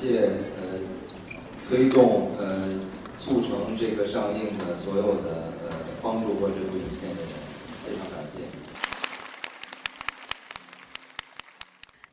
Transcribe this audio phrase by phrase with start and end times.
[0.00, 0.80] 谢呃
[1.68, 2.70] 推动呃
[3.18, 7.30] 促成这个上映的所有的呃帮助过这部影片的人，
[7.84, 8.40] 非常感谢。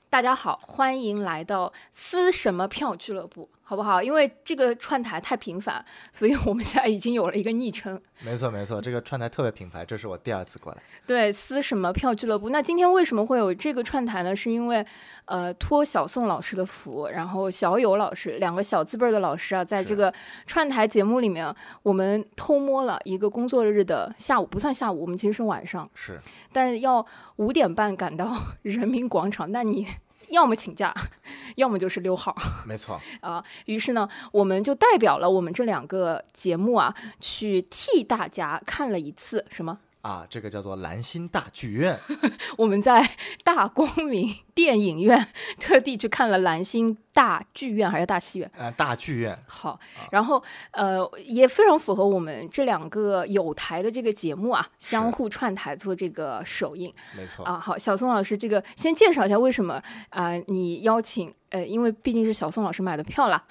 [0.10, 4.02] 大家好，欢迎来到撕什么票俱乐部，好不好？
[4.02, 8.02] 因为这个串台太频繁，所以我们现在已经有了一个昵称。
[8.22, 10.82] 没错没错，这个串台特别频繁，这是我第二次过来。
[11.06, 12.50] 对，撕什么票俱乐部？
[12.50, 14.34] 那今天为什么会有这个串台呢？
[14.34, 14.86] 是因为
[15.26, 20.14] 呃托小宋老师的福，然后小友老师两个小字辈儿的老师啊，在这个
[20.46, 26.18] 串台节目里面，我们偷摸了一个工作日的下午，不算下午，我们其实是晚上，是，
[26.54, 29.86] 但是要五点半赶到 人民广场，那你。
[30.30, 30.94] 要么请假，
[31.56, 33.44] 要么就是溜号没错，啊。
[33.66, 40.26] 于是呢，我们就代表了我们这两个节目啊，去替大家看了一次什么啊？
[40.30, 42.00] 这个叫做蓝星大剧院。
[42.58, 43.06] 我们在
[43.44, 45.28] 大光明电影院
[45.60, 48.50] 特地去看了蓝星大剧院还是大戏院？
[48.58, 49.38] 呃，大剧院。
[49.46, 49.78] 好，
[50.12, 50.42] 然后
[50.72, 56.94] 呃，也非常符合我们这两个有台的这个节目啊，相互串台做这个首映。
[57.18, 57.60] 没错啊。
[57.60, 60.34] 好，小宋老师，这个先介绍一下为什么啊？
[60.48, 63.44] 你邀请呃，因为毕竟是小宋老师买的票啦。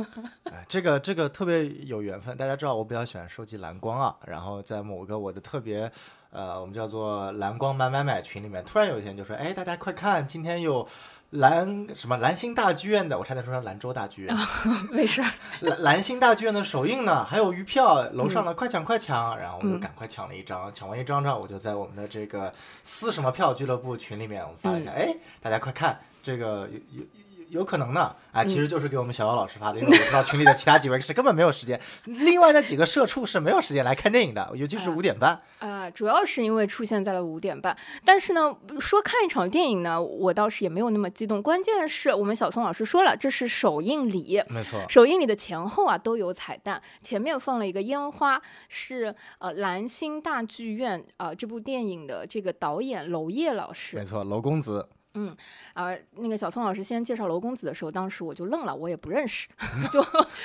[0.68, 5.90] 这个这个特别有缘分，大家知道我比较喜欢收集蓝光啊，然后在某个我的特别。
[6.32, 10.86] 呃，我们叫做蓝光买买买群里面，突然有一天就说，哎，大家快看，今天有
[11.30, 14.36] 蓝什么蓝星大剧院的，我差点说成兰州大剧院
[14.94, 15.20] 没事，
[15.62, 27.04] 蓝蓝星大剧院的首映呢，还有余票，楼上的快抢快抢，然后我们就赶快抢了一张，抢完一张之后，我就在我们的这个撕什么票俱乐部群里面，我们发了一下，哎，大家快看，这个有有。
[27.50, 35.40] 有可能呢，啊，其实就是给我们小姚老师发的，因为我知道群里的其他几位是根本没有时间，另外那几个社畜是没有时间来看电影的，尤其是五点半。
[35.58, 37.76] 啊，主要是因为出现在了五点半。
[38.04, 41.42] 但是呢，说看一场电影呢，我倒是也没有那么激动。
[41.42, 54.88] 关键是我们小宋老师说了，这是首映礼，没错，首映礼的前后啊都有彩蛋，前面放了一个烟花，是呃蓝星大剧院啊这部电影的这个导演娄烨老师，没错，娄公子。
[55.14, 55.36] 嗯，
[55.74, 59.48] 啊，那个小宋老师先介绍娄公子的时候，当时我就愣了，我也不认识，
[59.90, 60.00] 就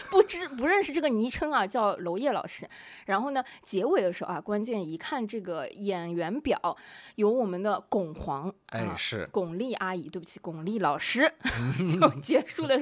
[0.09, 2.67] 不知不认识这个昵称啊，叫娄烨老师。
[3.05, 6.59] 然后呢，结尾的时候啊，关键一看这个演员表，
[7.15, 11.31] 有我们的巩皇，哎，是巩俐阿姨，对不起，巩俐老师，
[11.93, 12.75] 就结束了。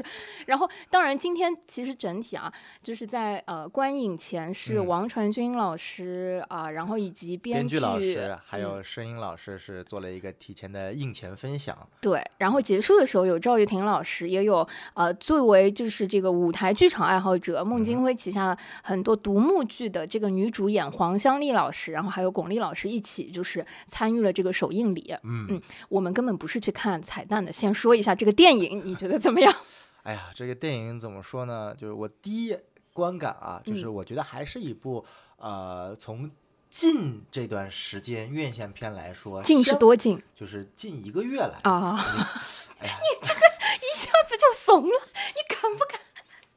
[0.45, 2.51] 然后，当然今天其实整体啊，
[2.81, 11.72] 就是在呃观影前是王传君老师啊，然后以及编剧老师，还有声音老师是做了一个提前的映前分享。
[12.01, 25.15] 对，然后结束的时候有赵玉婷老师，也有呃，作为就是这个舞台剧场爱好者，孟京辉旗下很多独幕剧的这个女主演黄香丽老师，然后还有巩俐老师一起就是参与了这个首映礼。
[25.23, 29.53] 嗯嗯，我们根本不是去看彩蛋的，先说一下这个电影，你觉得怎么样？
[30.03, 31.73] 哎呀，这个电影怎么说呢？
[31.73, 32.57] 就是我第一
[32.91, 35.05] 观感啊，就是我觉得还是一部
[35.37, 36.29] 呃从。
[36.73, 40.19] 近这段时间院线片来说，近是多近？
[40.35, 41.95] 就是近一个月来啊！
[42.81, 46.01] 哎呀，你这个一下子就怂了，你敢不敢？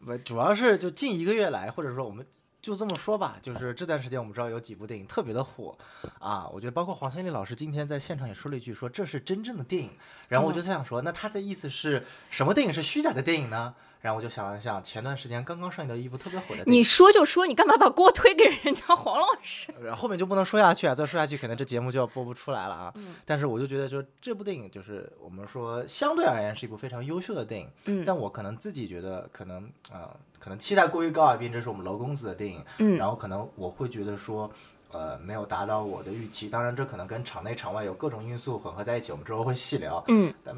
[0.07, 2.27] 不，主要是就近一个月来，或者说我们
[2.63, 5.77] 就这么说吧，就是这段时间我们知道有几部电影特别的火
[6.19, 9.91] 啊，我觉得包括黄千丽老师今天在现场也说了一句，说这是真正的电影。
[10.29, 13.75] 然后我就在想说，那他的意思是什么电影是虚假的电影呢？
[14.01, 19.73] 然后我就想了想，前段时间刚刚上映的一部特别火的，你说就说，你干嘛把锅推给人家黄老师？
[19.97, 22.95] 后面就不能说下去啊，再说下去可能这节目就要播不出来了啊。
[23.25, 27.69] 但是我就觉得，就这部电影，就是我们说相对而言是一部非常优秀的电影。
[27.87, 28.05] 嗯。
[28.07, 30.09] 但我可能自己觉得，可能呃，
[30.39, 32.65] 可能期待过于高啊，毕竟这是我们娄公子的电影。
[32.79, 32.97] 嗯。
[32.97, 34.49] 然后可能我会觉得说，
[34.93, 36.49] 呃，没有达到我的预期。
[36.49, 40.05] 当然，这可能跟场内场外有各种因素混合在一起，我们之后会细聊。
[40.07, 40.33] 嗯。
[40.45, 40.55] 但。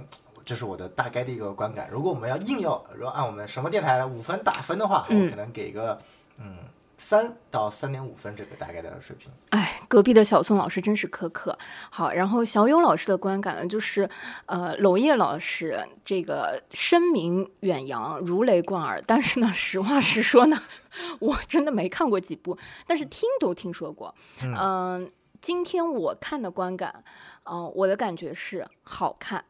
[0.48, 1.90] 这是我的大概的一个观感。
[1.92, 6.00] 如果我们要硬要，如果按我们什么电台五分打分的话，我可能给个
[6.38, 6.56] 嗯
[6.96, 9.30] 三到三点五分这个大概的水平。
[9.50, 11.58] 哎，隔壁的小宋老师真是苛刻。
[11.90, 14.08] 好，然后小勇老师的观感呢，就是
[14.46, 19.02] 呃，娄烨老师这个声名远扬，如雷贯耳。
[19.06, 20.62] 但是呢，实话实说呢，
[21.20, 22.56] 我真的没看过几部，
[22.86, 24.14] 但是听都听说过。
[24.40, 25.12] 嗯，
[25.42, 27.04] 今天我看的观感，
[27.44, 29.44] 嗯，我的感觉是好看。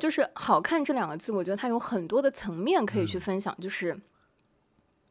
[0.00, 3.56] 就是好看这两个字，我觉得它有很多的层面可以去分享。
[3.60, 3.98] 就是，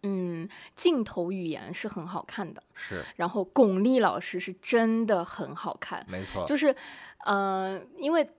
[0.04, 3.04] 嗯，镜头语言是很好看的，是。
[3.16, 6.46] 然后巩俐老师是真的很好看，没错。
[6.46, 6.76] 就是，
[7.26, 8.30] 呃，因为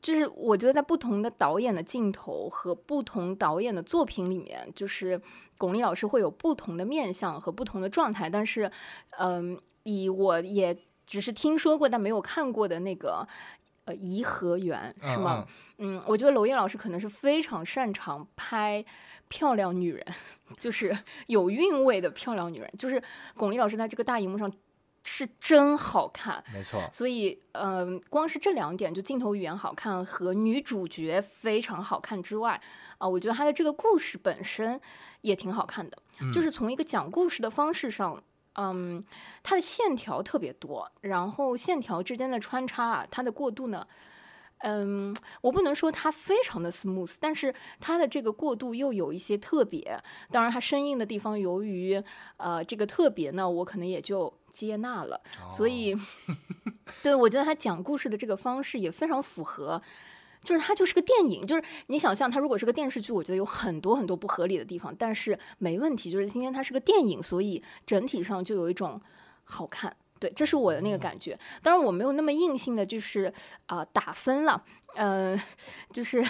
[0.00, 5.20] 就是我觉得在不同的导演的镜头和不同导演的作品里面，就是
[5.58, 8.28] 巩俐老师会有不同的面相和不同的状态。
[8.28, 8.70] 但是，
[9.18, 10.76] 嗯，以我也
[11.06, 13.26] 只是听说过但没有看过的那个。
[13.84, 15.46] 呃颐和园是嗯吗？
[15.78, 18.84] 嗯，我觉得娄烨老师可能是非常擅长拍
[19.28, 20.06] 漂亮女人，
[20.58, 20.96] 就是
[21.26, 22.72] 有韵味的漂亮女人。
[22.78, 23.02] 就是
[23.36, 24.50] 巩俐老师在这个大荧幕上
[25.04, 32.60] 是真好看，没错，所以嗯、呃光是这两点，就镜头语言好看和女主角非常好看之外，
[32.98, 34.80] 啊、我觉得她的这个故事本身
[35.22, 35.98] 也挺好看的，
[36.32, 38.22] 就是从一个讲故事的方式上。
[38.56, 39.02] 嗯，
[39.42, 43.86] 它的线条特别多，然后线条之间的穿插啊，它的过渡呢，
[44.58, 50.02] 嗯，我不能说它非常的 smooth，但是它的这个过渡又有一些特别。
[50.30, 52.02] 当然，它生硬的地方，由于
[52.36, 55.20] 呃这个特别呢，我可能也就接纳了。
[55.50, 55.96] 所以，
[57.02, 59.80] 对我觉得他讲故事的这个方式也非常符合。
[60.42, 66.10] 就是它就是个电影，就是你想象它如果是个电视剧，我觉得有很多很多不合理的地方，但是没问题。
[66.10, 69.00] 就是今天它是个电影，所以整体上就有一种
[69.44, 69.96] 好看。
[70.18, 71.36] 对，这是我的那个感觉。
[71.62, 73.24] 当然，我没有那么硬性的，就是
[73.66, 74.62] 啊、呃打分了。
[74.94, 75.36] 呃，
[75.92, 76.22] 就是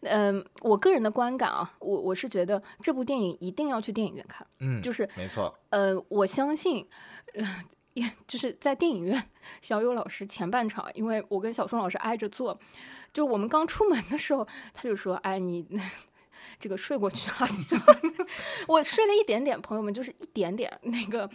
[0.00, 4.46] 嗯、呃我个人的观感啊，我我是觉得这部电影一定要去电影院看。
[4.60, 6.88] 嗯，就是没错，呃，我相信，
[7.34, 7.64] 呃，
[7.94, 9.30] 也就是在电影院，
[9.60, 12.58] 小友老师前半场，因为我跟小宋老师挨着坐，
[13.12, 15.66] 就我们刚出门的时候，他就说：“哎，你
[16.58, 17.48] 这个睡过去啊？”
[18.68, 21.28] 我睡了一点点，朋友们，就是一点点那个，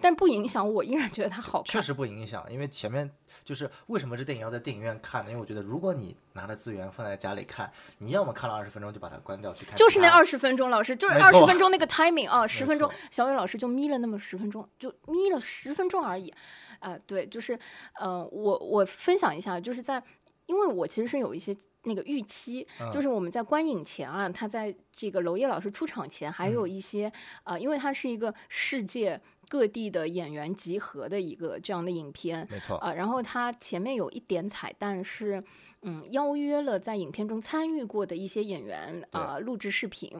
[0.00, 1.72] 但不影响我依然觉得他好看。
[1.72, 3.10] 确实不影响，因为前面
[3.46, 5.30] 就是为什么这电影要在电影院看呢？
[5.30, 16.34] 因为我觉得如果你拿着资源放在家里看，你要么看了二十分钟就把它关掉去看，就是那二十分钟，老师就是二十分钟那个 timing 啊，十分钟，小伟老师就眯了那么十分钟，就眯了十分钟而已，
[16.80, 17.56] 啊、对，就是
[18.00, 20.02] 呃，我我分享一下，就是在，
[20.46, 22.90] 因为我其实是有一些那个预期，嗯。
[22.92, 26.70] 就是我们在观影前啊，他在这个娄烨老师出场前，还有嗯。
[26.70, 27.12] 一些
[27.44, 35.42] 呃，因为它是一个世界各地的演员集合的一个这样的影片，没错，啊，然后它前面有一点彩蛋是，
[35.82, 40.10] 嗯，邀约了在影片中参与过的一些演员啊、录制视频，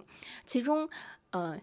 [0.47, 0.89] 其中
[1.31, 1.61] 呃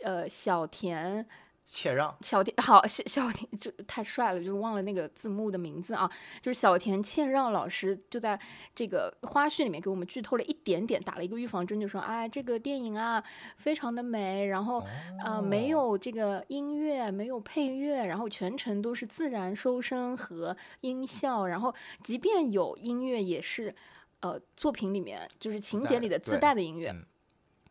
[0.00, 1.24] 呃小田
[1.66, 8.38] 切让，小田好小小田就太帅了，就忘了那个字幕的名字啊，就是小田谦让老师就在
[8.74, 13.22] 这个花絮里面给我们剧透了一点点，打了一个预防针，就说哎这个电影啊
[13.56, 14.84] 非常的美，然后
[15.24, 15.74] 呃没哦。
[15.74, 23.74] 有这个音乐，没有配乐，然后全程都是自然收声和音效，然后即便有音乐也是
[24.20, 26.90] 呃作品里面就是情节里的自带的音乐。
[26.90, 27.04] 嗯。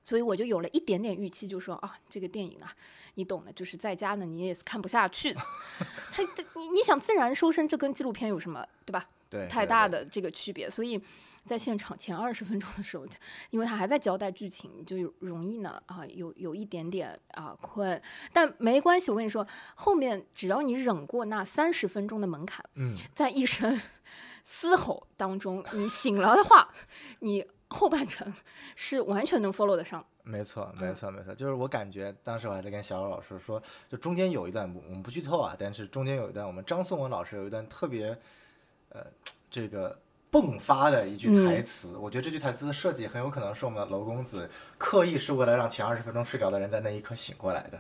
[0.03, 2.75] 所以我就有了一点点预期，就说啊，这个电影啊，
[3.15, 5.33] 你懂的，就是在家呢你也是看不下去。
[6.11, 9.07] 他这你你想自然收声，这跟纪录片有什么对吧？
[9.29, 11.01] 对，太大的这个区别，所以
[11.43, 13.03] 在现场前二十分钟的时候，
[13.49, 17.99] 因为他还在交代剧情，就有容易呢啊有有一点点啊困，
[18.31, 23.81] 但没关系，我跟你说，后面只要你忍过那三十分钟的门槛，嗯，在一声
[24.43, 26.69] 嘶吼当中，你醒了的话，
[27.21, 28.31] 你后半程
[28.75, 30.05] 是完全能 follow 得上。
[30.23, 30.87] 没错，嗯。
[30.87, 38.17] 没错，没错，就是我感觉当时我还在跟小欧老师说，就中间有一段，我们不剧透啊，但是中间有一段，我们张颂文老师有一段特别，
[38.89, 39.05] 呃，
[39.51, 39.99] 这个
[40.31, 41.45] 迸发的一句嗯。
[41.45, 47.79] 台词，我觉得这句台词的设计很有可能是我们的娄公子刻意是为了让前二十分钟睡着的人在那一刻醒过来的，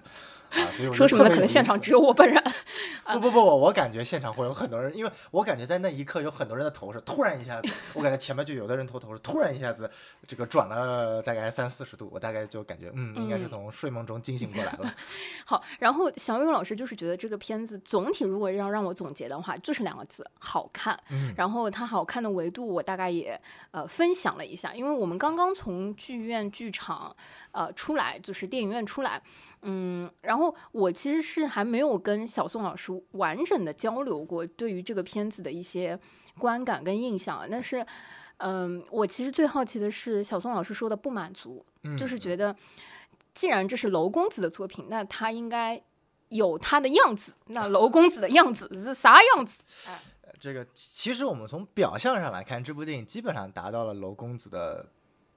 [0.93, 1.29] 说什么呢？
[1.29, 2.41] 可能现场只有我本人。
[3.13, 9.89] 不不不，我感觉现场会有很多人，因为我感觉在那一刻有很多人的头是突然一下子，我感觉前面就有的人头头是突然一下子
[10.27, 14.93] 这个转了大概三四十度，我大概就感觉嗯，应该是嗯从睡梦中惊醒过来了。
[15.45, 20.97] 好，然后小勇老师就是觉得这个片子总体如果要让我总结的话，就是两个字：好看。
[21.09, 23.39] 嗯然后它好看的维度，我大概也
[23.71, 27.13] 呃分享了一下，因为我们刚刚从剧院剧场
[27.51, 29.21] 呃出来，就是电影院出来，
[29.63, 35.99] 嗯，然后我其实是还没有跟小宋老师完整的交流过对于这个片子的一些
[36.39, 37.85] 观感跟印象，但是。
[38.37, 42.53] 嗯，我其实最好奇的是小宋老师说的不满足，嗯就是觉得
[43.33, 45.81] 既然这是娄公子的作品，那他应该
[46.27, 47.33] 有他的样子。
[47.45, 49.61] 那娄 公子的样子是啥样子？
[50.41, 54.87] 这个其实我们从表象上来看，这部电影基本上达到了娄公子的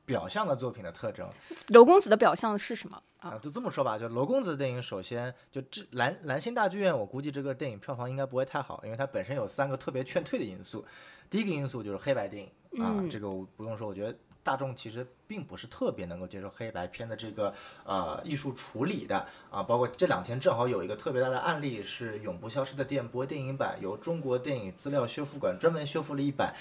[0.06, 1.28] 表象的作品的特征
[1.66, 3.30] 娄公子的表象是什么啊？
[3.30, 3.38] 啊。
[3.42, 10.84] 就这么说吧，就娄公子的电影，首先就这蓝蓝星大剧院，我估计这个电影票房应该不会太好，因为它本身有三个特别劝退的因素。
[11.28, 12.48] 第一个因素就是黑白电影
[12.80, 17.52] 啊，嗯这个我不用说，我觉得大众其实并不是特别能够接受黑白片的这个
[17.84, 19.60] 呃艺术处理的啊。
[19.60, 26.54] 包括这两天正好有一个特别大的案例是《永不消失的电波》电影版，由中国电影资料修复馆专门修复了一版。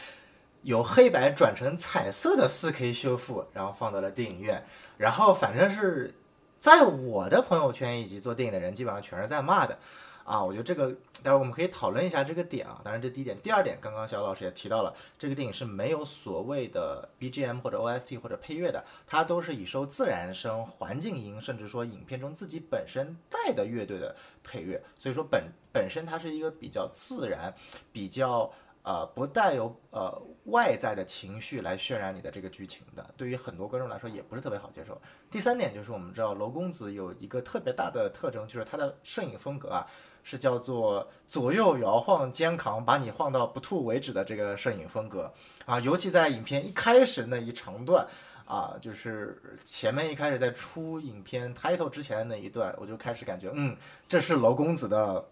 [0.65, 4.65] 由黑白转成彩色的 4K 修复，然后放到了电影院，
[4.97, 6.11] 然后反正是
[6.59, 9.77] 在我的朋友圈以及做电影的人基本上全是在骂的，
[10.23, 10.89] 啊，我觉得这个
[11.21, 12.81] 待会儿我们可以讨论一下这个点啊。
[12.83, 27.53] 当然这第一点，第二点，刚刚小老师也提到了，这个电影是没有所谓的 BGM 或者 OST 或者配乐的，它都是以收自然声、环境音，甚至说影片中自己本身带的乐队的配乐，所以说本本身它是一个比较自然、
[27.91, 28.51] 比较
[28.85, 35.01] 呃不带有呃外在的情绪来渲染你的这个剧情的，对于很多观众来说也不是特别好接受。
[35.29, 39.85] 第三点就是我们知道娄公子有一个特别大的特征，就是他的摄影风格啊。
[40.27, 45.31] 是叫做左右摇晃肩扛，把你晃到不吐为止的这个摄影风格
[45.67, 48.03] 啊，尤其在影片一开始那一长段
[48.43, 53.77] 啊，就是前面一开始在出影片 title 之前的那一段，我就开始感觉，嗯，
[54.09, 55.23] 这是娄公子的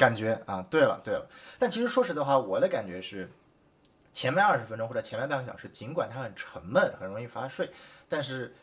[0.00, 0.64] 感觉啊。
[0.70, 1.28] 对了对了，
[1.58, 3.30] 但其实说实的话，我的感觉是，
[4.12, 7.70] 前面二十分钟或者前面半个小时，尽管它很沉闷，很容易发睡，
[8.08, 8.54] 但是。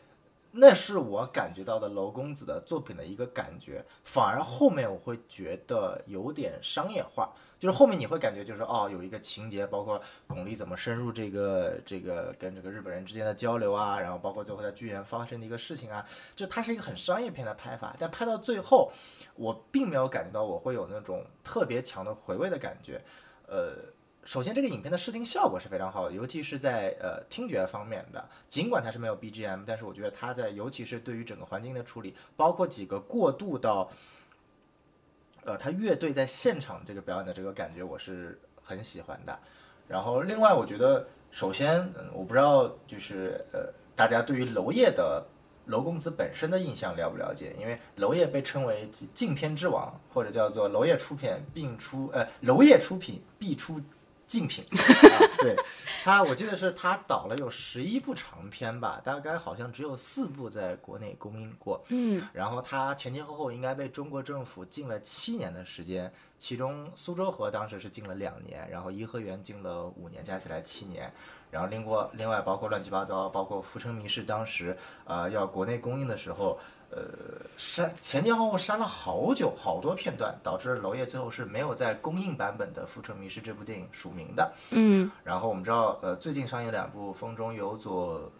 [0.50, 18.92] 那是我感觉到的娄公子的作品的一个感觉，反而后面我会觉得有点商业化，就是后面你会感觉就是哦，有一个情节，包括巩俐怎么深入这个这个跟这个日本人之间的交流啊，然后包括最后在剧院发生的一个事情啊，就它是一个很商业片的拍法，但拍到最后，
[19.34, 23.02] 我并没有感觉到我会有那种特别强的回味的感觉，
[23.46, 23.72] 呃。
[24.24, 28.28] 首先，这个影片的视听效果是非常好的，尤其是在呃听觉方面的。
[28.46, 33.90] 尽管它是没有 BGM，但是我觉得它在，尤其是对于整个环境的处理，包括几个过渡到，
[35.44, 39.38] 呃，他乐队在现场这个表演的这个感觉，我是很喜欢的。
[39.86, 45.24] 然后，另外我觉得，首先，嗯我不知道就是呃，大家对于娄烨的
[45.66, 47.54] 娄公子本身的印象了不了解？
[47.58, 53.80] 因为娄烨被称为禁片之王，或者叫做娄烨出片必出，呃，娄烨出品必出。
[54.28, 54.62] 竞品，
[55.40, 55.56] 对
[56.04, 61.82] 他，我记得是他导了有十一部长片吧，大概好像只有四部在国内公映过。
[61.88, 71.12] 嗯，然后他前前后后应该被中国政府禁了七年的时间，其中苏州河当时是禁了两年，然后颐和园禁了五年，加起来七年。
[71.50, 76.60] 然后另过另外包括乱七八糟，包括《浮城谜事》当时呃要国内公映的时候。
[76.90, 77.02] 呃，
[77.58, 84.52] 删前前后后删了好久好多片段，导致娄烨最后是没有在公映版本的《浮城谜事》这部电影署名的。
[84.70, 88.32] 嗯，然后我们知道，呃，最近上映两部《风中有朵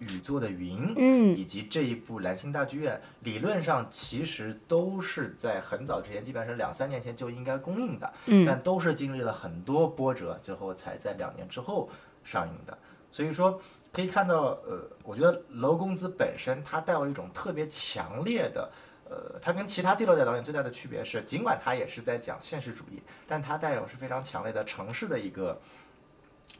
[0.00, 11.88] 雨做的云》，嗯，以及这一部《蓝星大剧院》，理论上其实都是在很早之前，基本上是两三年前就应该公映的，嗯，但都是经历了很多波折，最后才在两年之后
[12.22, 12.76] 上映的。
[13.10, 13.58] 所以说。
[13.92, 18.70] 可以看到，呃，我觉得娄公子本身他带有一种特别强烈的，
[19.08, 25.58] 呃，他跟其他第六代导演最大的区别是，尽管他也是在讲现实主义，但他带有是非常强烈的城市的一个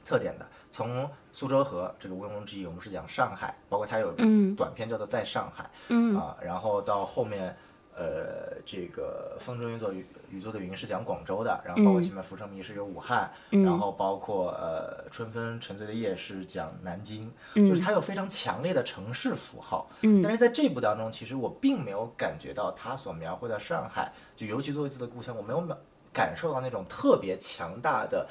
[0.05, 0.47] 特点的。
[0.71, 4.13] 从苏州河这个毋庸置疑，我们是讲上海，包括他有
[4.57, 7.57] 短片叫做在上海，嗯啊，然后到后面。
[7.99, 19.91] 呃，这个风中云朵雨雨做的云是讲广州的，然后包括前面浮城谜是有武汉，然后包括呃春风沉醉的夜是讲南京，就是它有非常强烈的城市符号。
[20.23, 25.67] 但是在这部当中，其实我并没有感觉到它所描绘的上海，就尤其作为自己的故乡，我没有
[26.13, 28.29] 感受到那种特别强大的。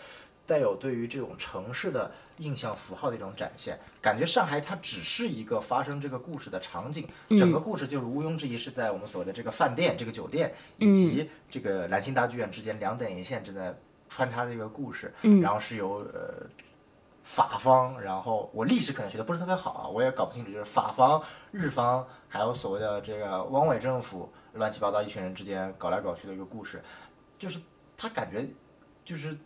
[0.47, 7.05] 带有对于这种城市的印象符号的一种展现，感觉上海它只是一个发生这个故事的场景，
[7.37, 13.77] 整个故事就是毋庸置疑是在我们所谓的这个饭店、这个酒店以及这个兰心大剧院之间两点一线正在
[14.07, 16.47] 穿插的一个故事，然后是由呃
[17.23, 26.81] 法方，然后我历史可能学的不是特别好啊，我也搞不清楚，就是法方、日方还有所谓的这个汪伪政府乱七八糟一群人之间搞来搞去的一个故事，
[27.37, 27.59] 就是
[27.97, 28.47] 他感觉
[29.03, 29.37] 就是。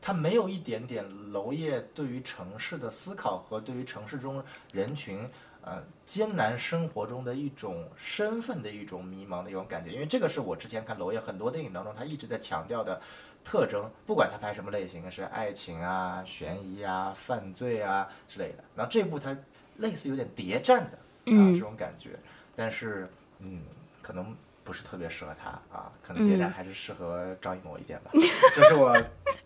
[0.00, 4.42] 他没有一点点娄烨对于城市的思考和对于城市中
[4.72, 5.28] 人群，
[5.62, 13.00] 呃，艰难生活中的一种身份的一种迷茫的一种感觉，因为这个是我之前看娄烨很多电影当中他一直在强调的
[13.44, 18.64] 特征，不管他拍什么类型，是爱情啊、悬疑啊、犯罪啊之类的。
[18.74, 19.36] 然后这部他
[19.76, 20.96] 类似有点谍战的
[21.34, 22.18] 啊这种感觉，
[22.56, 23.62] 但是嗯，
[24.00, 24.34] 可能。
[24.70, 28.12] 不是特别适合他啊，可能谍战还是适合张艺谋一点吧，
[28.54, 28.96] 这是我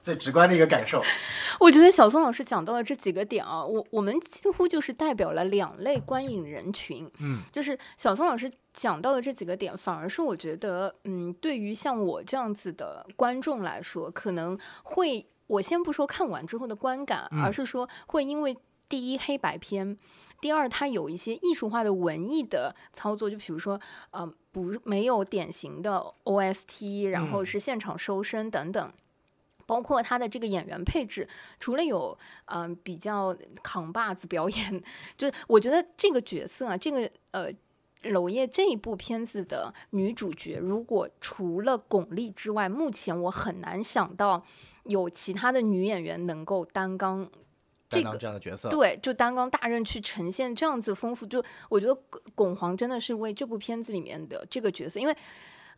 [0.03, 1.03] 最直观的一个感受。
[1.59, 7.11] 我觉得小宋老师讲到的这几个点啊，我我们几乎就是代表了两类观影人群。
[7.21, 18.55] 嗯，就是小宋老师讲到的这几个点，反而是我觉得，嗯，对于像我这样子的观众来说，可能会我先不说看完之后的观感，而是说会因为
[18.91, 19.97] 第一黑白片。
[20.41, 28.93] 第二，它有一些艺术化的文艺的操作，就比如说，呃，不没有典型的 OST，然后是现场收声等等，
[29.67, 34.83] 包括他的这个演员配置，除了有嗯比较扛把子表演，
[35.19, 37.51] 就是我觉得这个角色啊，这个呃
[38.03, 44.45] 娄烨这一部片子的女主角，如果除了巩俐之外，目前我很难想到
[44.85, 47.44] 有其他的女演员能够担纲这
[47.95, 48.19] 担当个。
[48.19, 55.17] 这样的角色，对，就担纲大任去呈现这样子丰富，就我觉得巩巩皇真的是为这部片子里面的这个角色，因为，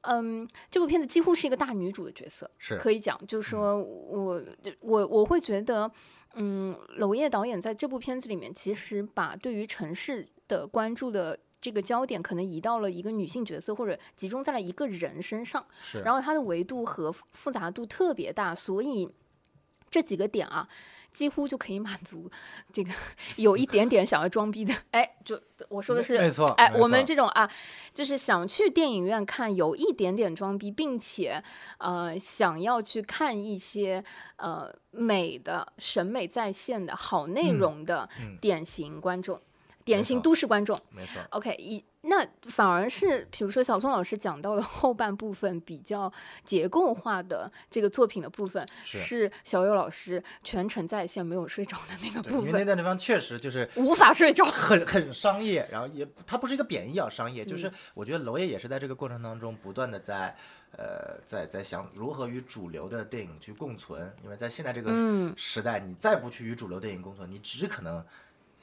[0.02, 4.42] 嗯，这部片子几乎是一个大女主的角色，是可以讲，就是说我
[4.80, 5.90] 我我会觉得，
[6.34, 19.10] 嗯，娄烨导演在这部片子里面，其实把对于城市的关注的这个焦点，可能移到了一个女性角色，或者集中在了一个人身上，是，然后它的维度和复复杂度特别大，所以
[19.96, 20.68] 这几个点啊，
[21.10, 22.30] 几乎就可以满足
[22.70, 22.92] 这个
[23.36, 27.50] 有一点点想要装逼的， 哎，就我说的是没错哎，没我们这种啊，
[27.94, 31.42] 就是想去电影院看有一点点装逼，并且
[31.78, 34.04] 呃想要去看一些
[34.36, 39.40] 呃美的审美在线的好内嗯容的嗯典型观众，
[39.82, 40.78] 典型都市观众。
[40.90, 46.12] 没错，OK，一那反而是，比如说小宋老师讲到的后半部分比较
[46.44, 54.44] 结构化的这个作品的部分，是是小友老师全程在线没有睡着的那个，部分，因为那段地方确实就是无法睡着。
[54.46, 60.36] 很很商业，然后也它不是一个贬义啊，商业，嗯就是我觉得娄烨也是在这个过程当中不断的在
[60.76, 68.04] 呃在在想如何与主流的电影去共存，因为在现在这个嗯时代，你再不去与主流电影共存，你只可能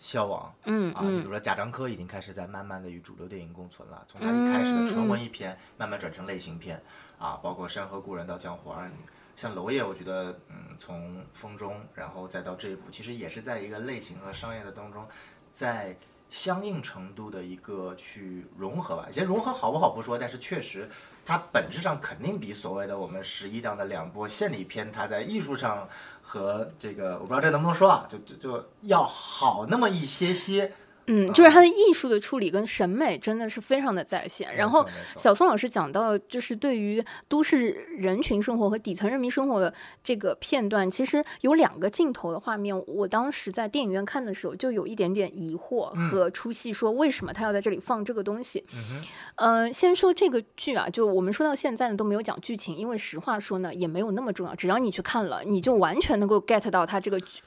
[0.04, 0.54] 消亡。
[0.66, 6.84] 嗯啊，你比嗯如说贾樟柯已经开始在慢慢的与主流电影共存了，从他一开始的纯文艺片慢慢转成类型片，
[7.18, 8.96] 啊，包括《山河故人》到《江湖儿女》，
[9.38, 15.08] 像娄烨，我觉得，嗯，从《风中》然后再到这一部，其实也是在一个类型和商业的当中，
[15.54, 15.96] 在
[16.30, 19.08] 相应程度的一个去融合吧。
[19.10, 20.90] 先融合好不好不说，但是确实
[21.26, 25.88] 它本质上肯定比所谓的我们十一档的两部献礼片，它在艺术上
[26.24, 30.74] 和这个我不知道这能不能说啊，就就就要好那么一些些。
[31.08, 34.56] 嗯，就是他的艺术的处理跟审美真的是非常的在线。
[34.56, 34.86] 然后
[35.18, 48.64] 小宋老师讲到，就是对于都市人群生活和底层人民生活的这个片段，其实有两个镜头的画面，我当时在电影院看的时候就有一点点疑惑和出戏，说为什么他要在这里放这个东西？
[48.74, 49.04] 嗯
[49.36, 57.42] 嗯、先说这个剧啊，就我们说到现在呢都没有讲剧情，因为实话说呢也没有那么重要，只要你去看了，你就完全能够 get 到他这个剧。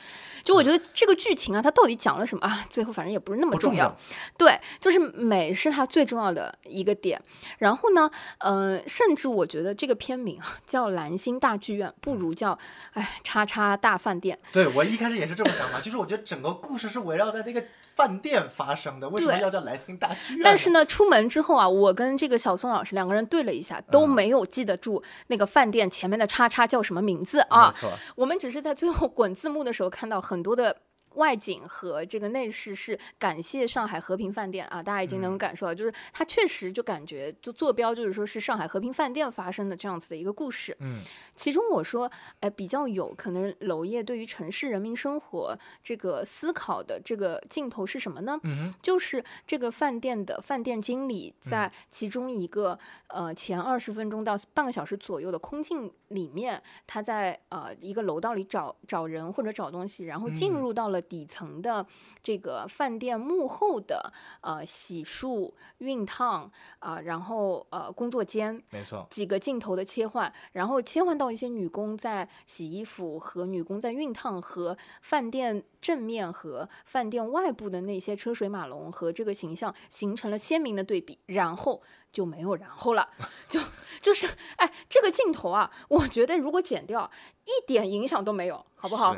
[0.45, 2.65] 就我觉得这个剧情啊，它到底讲了什么啊？
[2.71, 4.57] 最后反正也不是那么重要不重要。
[4.57, 7.21] 对，就是美是它最重要的一个点。
[7.59, 12.59] 然后呢，呃，甚至我觉得这个片名啊叫蓝星大剧院，不如叫
[12.93, 14.39] 哎叉叉大饭店。
[14.53, 20.43] 对我一开始也是这么想法，就是我觉得整个故事是围绕在那个饭店发生的，为什么要叫蓝星大剧院？
[20.45, 27.75] 但是呢，出门之后啊，我跟这个小宋老师两个人对了一下，都嗯没有记得住那个饭店前面的叉叉叫什么名字啊没。
[27.75, 30.77] 错，我们只是在最后 滚字幕的时候看到很多的。
[31.17, 40.77] 外景和这个内饰是感谢上海和平饭店啊，大家已经嗯能感受到，就是它确实就感觉就坐标就是说是上海和平饭店发生的这样子的一个故事。
[40.81, 41.01] 嗯，
[41.35, 48.39] 其中我说，哎，比较有可能娄烨对于城市人民生活这个思考的这个镜头是什么呢？
[48.45, 61.87] 嗯，就是这个饭店的饭店经理在其中一个、呃前二十分钟到半个小时左右的空镜里面，他在呃一个楼道里找找人或者找东西，然后进嗯入到了底层的
[62.23, 83.09] 这个饭店幕后的呃洗漱、熨烫啊、然后呃工作间，没错，几个镜头的切换，然后切换到一些女工在洗衣服和女工在熨烫，和饭店正面和饭店外部的那些车水马龙和这个形象形成了鲜明的对比，然后就没有然后了，
[83.49, 83.61] 就
[84.01, 87.11] 就是哎，这个镜头啊，我觉得如果剪掉，
[87.45, 89.17] 一点影响都没有，好不好？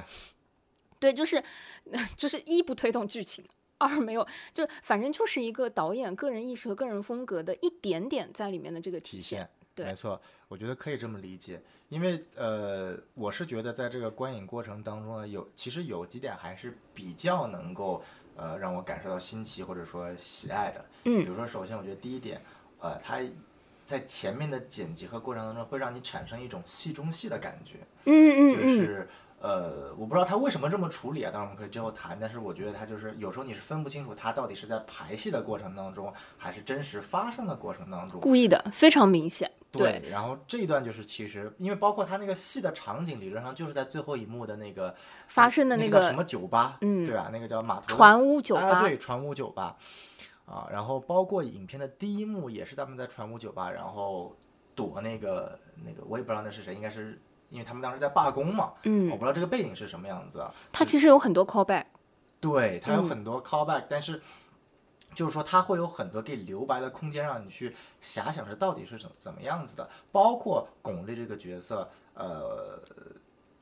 [0.98, 1.42] 是对，就是
[2.16, 3.44] 就是一不推动剧情，
[3.78, 9.48] 二没有，就反正就是一个导演个人意识和个人风格的一点点在里面的这个体体现。
[9.74, 18.02] 对没错，我觉得可以这么理解，因为呃，我是觉得在这个观影过程当中呢，有其实有几点还是比较能够
[18.34, 20.84] 呃让我感受到新奇或者说喜爱的。
[21.04, 22.42] 嗯比如说，首先我觉得第一点，
[22.80, 23.20] 呃，它
[23.86, 29.08] 在前面的剪辑和过程当中会让你产生一种戏中戏的感觉，嗯嗯嗯就，是。
[29.40, 32.18] 呃，我不知道他为什么这么处理啊，当然我们可以最后谈。
[32.20, 38.20] 但是我觉得他就是有时候你是分不清楚他到底是在排戏的过程当中，还是真实发生的过程当中。
[38.20, 39.50] 故意的，非常明显。
[39.70, 44.94] 对，然后这一段就是其实，因为包括他那个戏的场景，理论上就是在最后一幕的那个
[45.26, 47.28] 发生的那个什么酒吧，嗯对吧？
[47.30, 49.76] 那个叫码头船屋酒啊，吧，对，船屋酒吧
[50.46, 54.34] 啊，然后包括影片的第一幕也是他们在船屋酒吧，然后
[54.74, 60.54] 躲那个那个，我也不知道那是谁，应该是因为他们当时在罢工嘛，嗯我嗯，不知道这个背景是什么样子啊。
[60.70, 61.84] 它其实有很多 callback，
[62.40, 64.20] 对，它有嗯很多 callback，、但是
[65.14, 69.88] 就是说它会有很多给留白的空间，让你去遐想这到底是怎怎么样子的。
[70.12, 72.78] 包括巩俐这个角色，呃，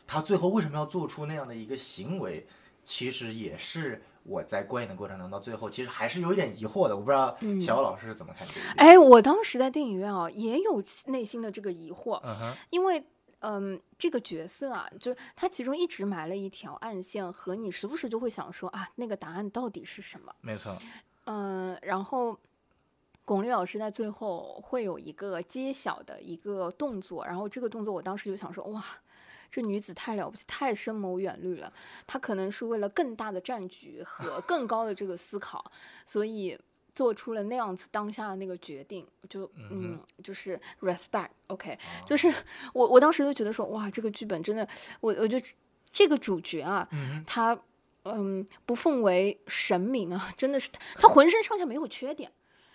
[0.07, 2.47] 他最后为什么要做出那样的一个行为，
[2.83, 6.97] 其实也是我在观影的过程中到最后，其实还是有一点疑惑的。
[6.97, 8.61] 我不知道小欧老师是怎么看这个。
[8.77, 13.05] 哎，我当时在电影院啊，也有内心的这个疑惑，嗯哼，因为。
[13.49, 20.35] 嗯，这个角色啊，就是他其中一直埋了一条暗线，和你时不时就会想说啊，那个答案到底是什么？
[20.41, 20.77] 没错。
[21.27, 22.37] 嗯，然后
[23.25, 28.85] 巩俐老师在最后会有一个揭晓的一个动作，然后这个动作我当时就想说，哇，
[29.49, 31.73] 这女子太了不起，太深谋远虑了。
[32.05, 35.71] 她可能是为了更大的战局和更高的这个思考，
[36.05, 36.59] 所以。
[36.97, 42.33] 做出了那样子当下的那个决定，就嗯，就是 respect，OK，就是
[42.73, 44.67] 我我当时就觉得说，哇，这个剧本真的，
[45.01, 45.39] 我我就
[45.93, 46.89] 这个主角啊，
[47.27, 47.57] 他
[48.05, 52.33] 嗯不奉为神明啊，真的是他浑身上下没有缺点，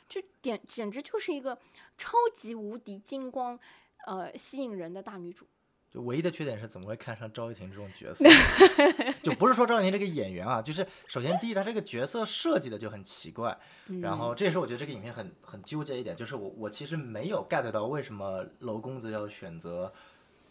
[0.07, 1.57] 就点简直就是一个
[1.97, 3.59] 超级无敌金光，
[4.05, 5.47] 呃，吸引人的大女主。
[5.93, 8.23] 就唯一的缺点是怎么会看上赵又廷这种角色？
[9.21, 13.57] 就不是说赵又廷这个演员啊，就是首先第一，他这个角色设计的就很奇怪，
[14.01, 19.91] 然后这也是我觉得这个影片很很纠结一点，就是我我其实没有 get 到为什么娄公子要选择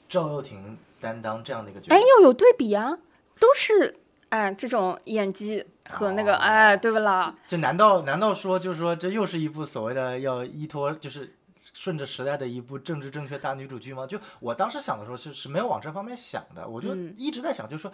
[0.09, 1.95] 赵又廷担当这样的一个角色。
[1.95, 2.99] 哎，又有对比啊，
[3.39, 3.97] 都是
[4.29, 7.35] 哎这种演技和那个哎，对不啦？
[7.49, 11.35] 就难道难道说就是说这又是一部所谓的要依托就是？
[11.81, 14.07] 顺着时代的一部政治正确大女主剧吗？
[14.07, 17.91] 就我当时想的时候是是没有往这方面想的，我就一直在想，就是说，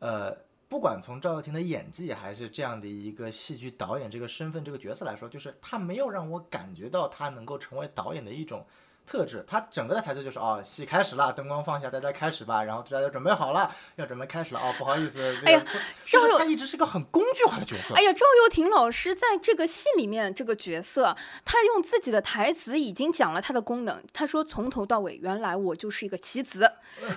[0.00, 0.36] 呃，
[0.68, 8.66] 不管从赵又廷的演技，还是这样的一个戏剧导演这个身份、这个角色来说，就是他没有让我感觉到他能够成为导演的一种。
[9.06, 12.64] 特质，他整个的台词就是哦，戏开始了，灯光放下，大家开始吧。
[12.64, 14.60] 然后大家准备好了，要准备开始了。
[14.60, 15.64] 哦，不好意思，哎呀，
[16.04, 17.94] 赵又他一直是一个很工具化的角色。
[17.94, 24.02] 哎呀，赵又廷老师在这个戏里面这个角色，他用自己的台词已经讲了他的功能。
[24.12, 26.60] 他说从头到尾，原来我就是一个棋子，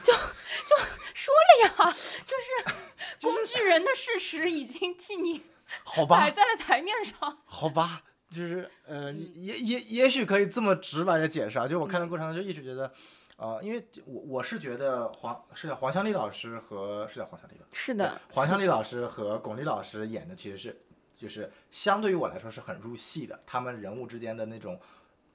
[0.04, 0.76] 就就
[1.14, 1.96] 说了呀，
[2.26, 2.76] 就是
[3.26, 5.46] 工具人的事实已经替你
[5.84, 7.38] 好吧摆在了台面上。
[7.46, 8.02] 好吧。
[8.30, 12.92] 就是呃，也也也许可以这么直白的解释啊，就我看的过程中就一直觉得，
[13.38, 17.66] 呃，因为我我是觉得黄是叫黄湘丽老师和是叫黄湘丽吧？
[17.72, 20.82] 是的，黄湘丽老师和巩俐老师演的其实是
[21.18, 24.80] 就是相对于我来说是很入戏的，他们人物之间的那种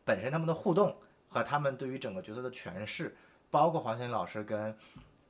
[0.05, 0.97] 本身他们的互动
[1.29, 3.17] 和他们对于整个角色的诠释，
[3.51, 4.77] 包括黄湘丽老师跟。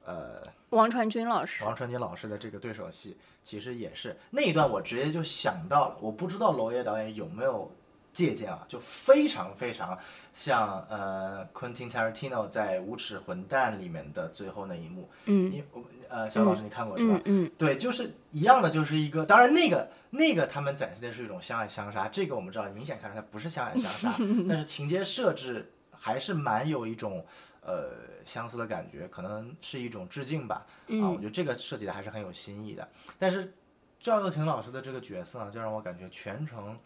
[0.05, 0.42] 呃，
[0.73, 7.71] 王传君老师，王传君老师的这个对手戏，其实也是那一段，我直接就想到了，我不知道娄烨导演有没有
[8.13, 9.99] 借鉴啊，就非常非常
[10.33, 15.63] 像呃，Quentin Tarantino 在《无耻混蛋》里面的最后那一幕，嗯，你
[16.09, 17.21] 呃，小老师你看过是吧？
[17.27, 27.23] 嗯嗯，对，就是一样的，就是一个，当然那个那个他们展现的是一种相爱相杀，这个我们知道，明显看出来不是相爱相杀， 但是情节设置还是蛮有一种。
[27.64, 27.90] 呃，
[28.25, 32.88] 相似的感觉可能是一种致敬吧，啊，我觉得这个设计的还是很有新意的。
[33.20, 33.55] 但是
[34.01, 36.77] 赵又廷老师的这个角色呢，就让我感觉全程，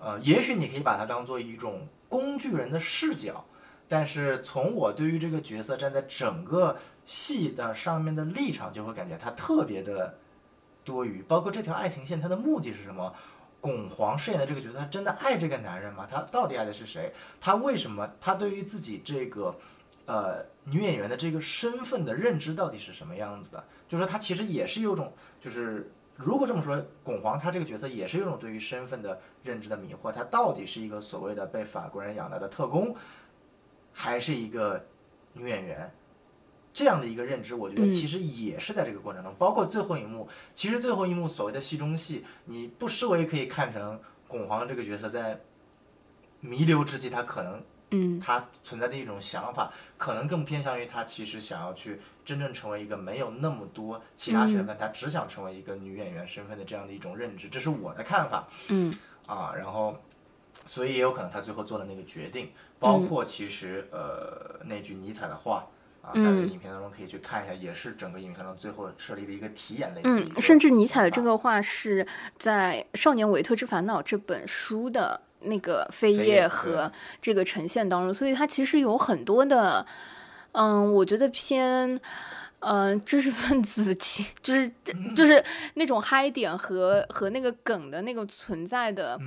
[0.00, 3.44] 呃，也许你可以把它当做一种工具人的视角，
[3.88, 10.18] 但是从我对于这个角色站在整个戏的上面的立场，就会感觉他特别的
[10.82, 11.22] 多余。
[11.22, 13.14] 包括这条爱情线，它的目的是什么？
[13.60, 16.04] 巩皇饰演的这个角色，他真的爱这个男人吗？
[16.10, 17.12] 他到底爱的是谁？
[17.40, 18.10] 他为什么？
[18.20, 19.56] 他对于自己这个。
[20.06, 23.64] 呃，女演员的这个身份的认知到底是什么样子的？
[23.88, 30.12] 就是说，她其实也是有种，就是如果这么说，巩皇她这个角色也是有种对于身份的认知的迷惑。
[30.12, 32.94] 她到底是一个所谓的被法国人养大的特工，
[33.92, 34.86] 还是一个
[35.32, 35.92] 女演员？
[36.72, 45.40] 这样的一个认知，我觉得其实也是在这个过程中，包括最后一幕，其实最后一幕所谓的戏中戏，你不失为可以看成巩皇这个角色在
[46.38, 47.60] 弥留之际，他可能。
[47.92, 58.48] 嗯，他存在的一种想法，可能更偏向于他其实想要去真正成为一个没有那么多其他身份，他只想成为一个女演员身份的这样的一种认知，这是我的看法。
[58.70, 58.92] 嗯，
[59.26, 59.96] 啊，然后，
[60.66, 65.68] 所以也有可能他最后做的那个决定，包括其实呃那句尼采的话
[66.02, 70.00] 啊，大家影片当中可以去看一下，也是整个影片当中最后设立的一个题眼的。
[70.02, 72.04] 嗯，甚至尼采的这个话是
[72.36, 75.22] 在《少年维特之烦恼》这本书的。
[75.46, 79.84] 那个扉页和这个呈现当中，所以它其实有很多的，
[80.52, 81.98] 嗯，我觉得偏，
[82.60, 84.70] 嗯，知识分子气，就是
[85.14, 85.42] 就是
[85.74, 89.18] 那种嗨点和和那个梗的那个存在的，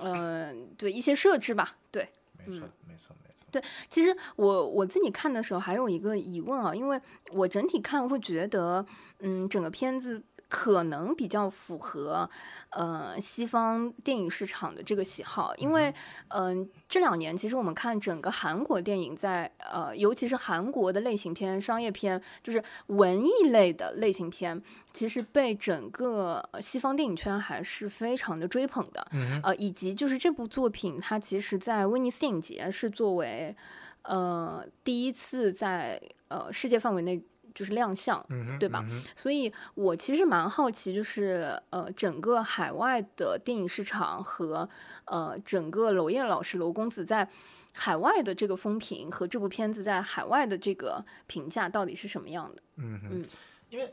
[0.00, 2.08] 嗯，对一些设置吧，对，
[2.44, 3.50] 没错，没错，没错。
[3.50, 7.00] 对，其实我我自己看的时候还有一个疑问啊，因为
[7.32, 8.84] 我整体看会觉得，
[9.20, 10.22] 嗯，整个片子。
[10.48, 12.28] 可能比较符合
[12.70, 15.92] 呃西方电影市场的这个喜好，因为
[16.28, 24.60] 嗯、这两年其实我们看整个韩国电影在呃尤其是韩国的类型片、商业片，就是文艺类的类型片，
[24.94, 29.06] 其实被整个呃西方电影圈还是非常的追捧的。
[29.12, 33.54] 嗯呃，以及就是这部作品，它其实在威尼斯电影节是作为
[34.02, 37.22] 呃第一次在呃世界范围内
[37.58, 44.68] 就是亮相，嗯，对吧嗯所以我其实蛮好奇，就是呃整个海外的电影市场和
[45.06, 47.28] 呃整个娄烨老师娄公子在
[47.72, 52.62] 海外的这个风评和这部片子在海外的这个评价到底是什么样的？
[52.76, 53.24] 嗯嗯，
[53.70, 53.92] 因为，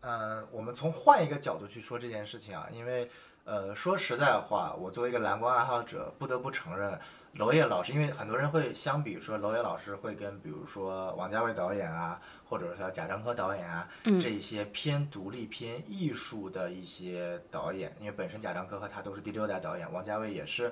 [0.00, 3.10] 呃，我们从换一个角度去说这件事情啊，因为，
[3.44, 6.96] 呃，说实在话，我作为一个蓝光爱好者，不得不承认，
[7.34, 20.70] 娄烨老师，因为很多人会相比说娄烨老师会跟比如说王家卫导演啊，或者说贾樟柯导演啊，嗯这一些偏独立、偏艺术的一些导演，因为本身贾樟柯和他都是第六代导演，王家卫也是，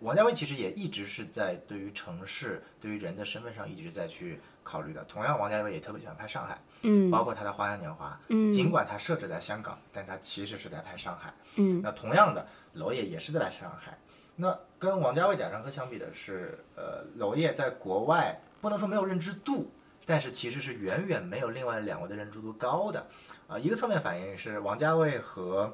[0.00, 5.02] 王家卫其实也一直是在对于城市、对于人的身份上一直在去考虑的。
[5.04, 6.60] 同样，王家卫也特别喜欢拍上海。
[6.84, 11.32] 嗯包括他的《花样年华》，嗯尽管他设置在香港，但他其实是在拍上海。
[11.56, 13.96] 嗯那同样的，娄烨也是在拍上海。
[14.34, 19.70] 那跟王家卫、贾樟柯相比的是，呃，娄烨在国外不能说没有认知度，
[20.04, 23.06] 但是其实是远远没有另外两位的认知度高的。
[23.46, 25.72] 啊、一个侧面反映是王家卫和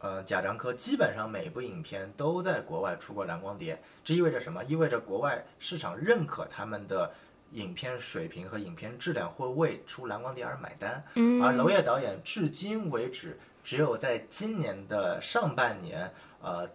[0.00, 4.62] 呃贾樟柯基本上每部影片都在国外出过蓝光碟，这意味着什么？
[4.64, 7.10] 意味着国外市场认可他们的
[7.52, 11.02] 影片水平和影片质量，会为出蓝光碟而买单。
[11.14, 16.12] 嗯而娄烨导演至今为止，只有在今年的上半年，
[16.42, 16.68] 呃，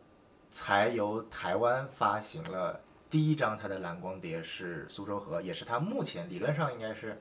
[0.50, 2.80] 才由台湾发行了
[3.10, 7.20] 第一张他的蓝光碟，是《苏州河》，也是他目前理论上应该是，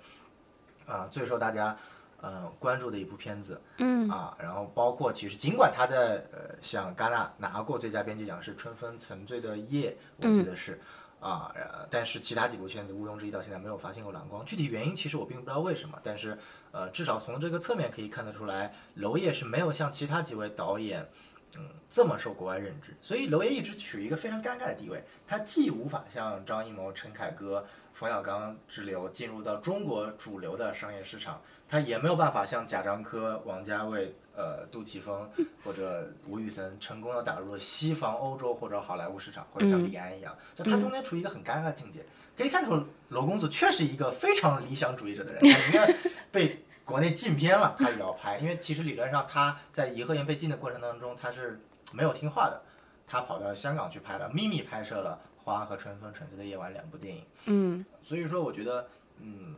[0.86, 1.76] 啊、最受大家
[2.20, 3.60] 呃关注的一部片子。
[3.78, 9.96] 嗯啊，然后包括其实尽管他在呃像戛纳拿过最佳编剧奖是《春风沉醉的夜》，
[10.28, 10.80] 我记得是。
[11.18, 16.38] 啊，呃但是其他几部片子毋庸置疑到现在没有发现过蓝光，具体原因其实我并不知道为什么，但是
[16.72, 21.08] 呃，至少从这个侧面可以看得出来，娄烨是没有像其他几位导演，
[21.56, 35.30] 嗯，这么受国外认知，所以娄烨一直处于一个非常尴尬的地位，他既无法像张艺谋、陈凯歌、冯小刚之流进入到中国主流的商业市场，他也没有办法像贾樟柯、王家卫、呃杜琪峰
[35.64, 42.04] 或者吴宇森成功的打入了西方、欧洲或者好莱坞市场，或者像李安一样，就他中间处于一个很尴尬境界。
[42.36, 42.72] 可以看出，
[43.08, 45.96] 娄公子确实一个非常理想主义者的人，他宁愿
[46.30, 51.60] 被国内禁片了，他也要拍，因为其实理论上他在颐和园被禁的过程当中，他是
[51.92, 52.62] 没有听话的，
[53.08, 57.24] 他跑到香港去拍了，秘密拍摄了《花》和《春风沉醉的夜晚》两部电影。
[57.46, 59.56] 嗯所以说，我觉得，嗯，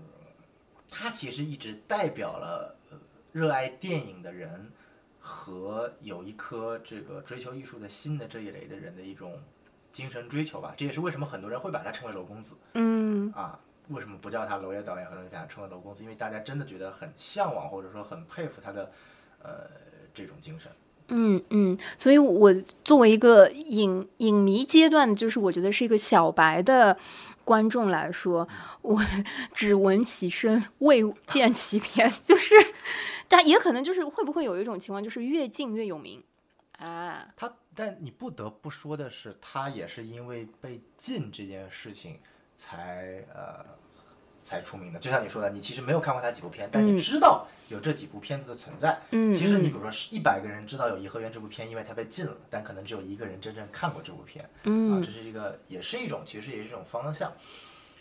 [0.90, 2.96] 他其实一直代表了呃
[3.30, 4.72] 热爱电影的人
[5.20, 9.38] 和有一颗这个追求艺术的心的这一类的人的一种
[9.92, 10.72] 精神追求吧。
[10.78, 13.60] 这也是为什么很多人会把他称为娄公子嗯啊。
[13.88, 16.02] 为什么不叫他娄烨导演，很多人把他称为娄公子？
[16.02, 18.92] 因为大家真的觉得很向往，或者说很佩服他的
[19.42, 19.70] 呃
[20.14, 20.70] 这种精神。
[21.10, 22.52] 嗯嗯，所以我
[22.84, 26.98] 作为一个影影迷阶段，就是我觉得是一个小白的
[27.44, 28.46] 观众来说，
[28.82, 29.00] 我
[29.52, 32.54] 只闻其声未见其片，就是，
[33.26, 36.22] 但也可能就是会不会有一种情况，就是越近越有名，
[36.78, 42.20] 啊，他，但你不得不说的是，他也是因为被禁这件事情
[42.58, 43.64] 才呃
[44.42, 44.98] 才出名的。
[44.98, 48.98] 就像你说的，你其实没有看过他几部片，但你嗯知道有这几部片子的存在。
[49.12, 54.44] 嗯其实你嗯比如说，是一百个人知道有《颐和园》这部片，因为它被禁了，但可能只有一个人真正看过这部片。
[54.44, 57.32] 啊，嗯这是一个，也是一种，其实也是一种方向。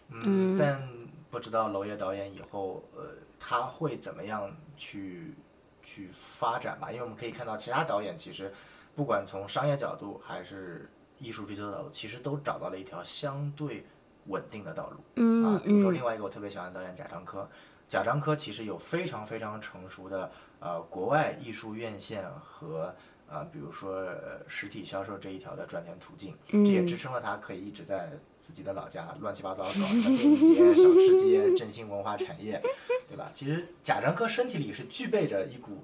[0.10, 0.82] 嗯但
[1.30, 5.36] 不知道娄烨导演以后，呃，他会怎么样去
[5.84, 6.89] 去发展吧？
[6.89, 8.54] 因为我们可以看到，其他导演其实
[8.96, 10.89] 不管从商业角度还是
[11.20, 13.86] 艺术追求的角度，其实都找到了一条相对
[14.27, 14.97] 稳定的道路。
[15.15, 17.49] 嗯啊，比如说嗯另外一个我特别喜欢的导演贾樟柯，
[17.87, 22.93] 贾樟柯其实有非常非常成熟的呃国外艺术院线和
[23.29, 32.61] 呃比如说呃实体销售这一条的赚钱途径，这也嗯支撑了他可以一直在自己的老家乱七八糟搞什么电影节、小吃街、振兴文化产业，
[33.07, 33.29] 对吧？
[33.33, 35.83] 其实贾樟柯身体里是具备着一股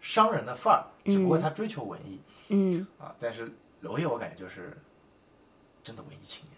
[0.00, 2.20] 商人的范儿，只不过嗯他追求文艺。
[2.48, 2.86] 嗯。
[2.98, 4.76] 啊，但是娄烨我感觉就是
[5.82, 6.57] 真的文艺青年。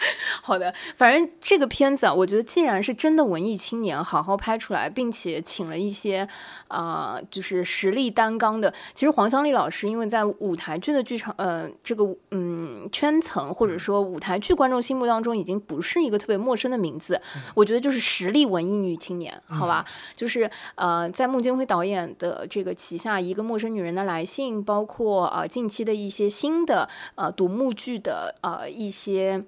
[0.42, 6.26] 好的，反正这个片子啊，我觉得既然是真的文艺青年好好拍出来，并且请了一些
[6.68, 8.72] 啊、呃就是实力担纲的。
[8.94, 17.20] 其实黄湘丽老师因为在舞台剧的剧场呃这个嗯圈层或者说舞台剧观众心目当中已经不是一个特别陌生的名字，
[17.54, 19.84] 我觉得就是实力文艺女青年，好吧？
[20.16, 29.44] 就是呃在孟京辉导演的这个旗下，《一个陌生女人的来信》，包括呃近期的一些新的呃独幕剧的呃一些。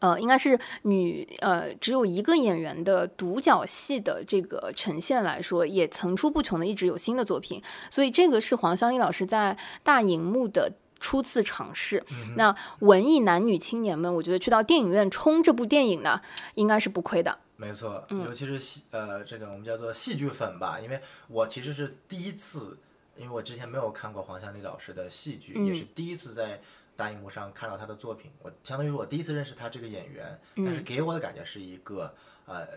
[0.00, 12.02] 呃，应该是女呃只有一个演员的独角戏的这个呈现来说，也层出不穷的一直有新的作品，所以这个是黄湘丽老师在大荧幕的初次尝试。
[12.36, 16.20] 那文艺男女青年们，我觉得去到电影院冲这部电影呢，
[16.54, 17.38] 应该是不亏的。
[17.56, 22.78] 没错，尤其是戏呃这个我们叫做戏剧粉吧，因为我其实是第一次，
[23.18, 26.62] 因为我之前没有看过黄湘丽老师的戏剧，也是第一次在
[27.00, 32.68] 大荧幕上看到他的作品，我相当于我第一次认识他这个演员，但是给我的感觉是一个呃，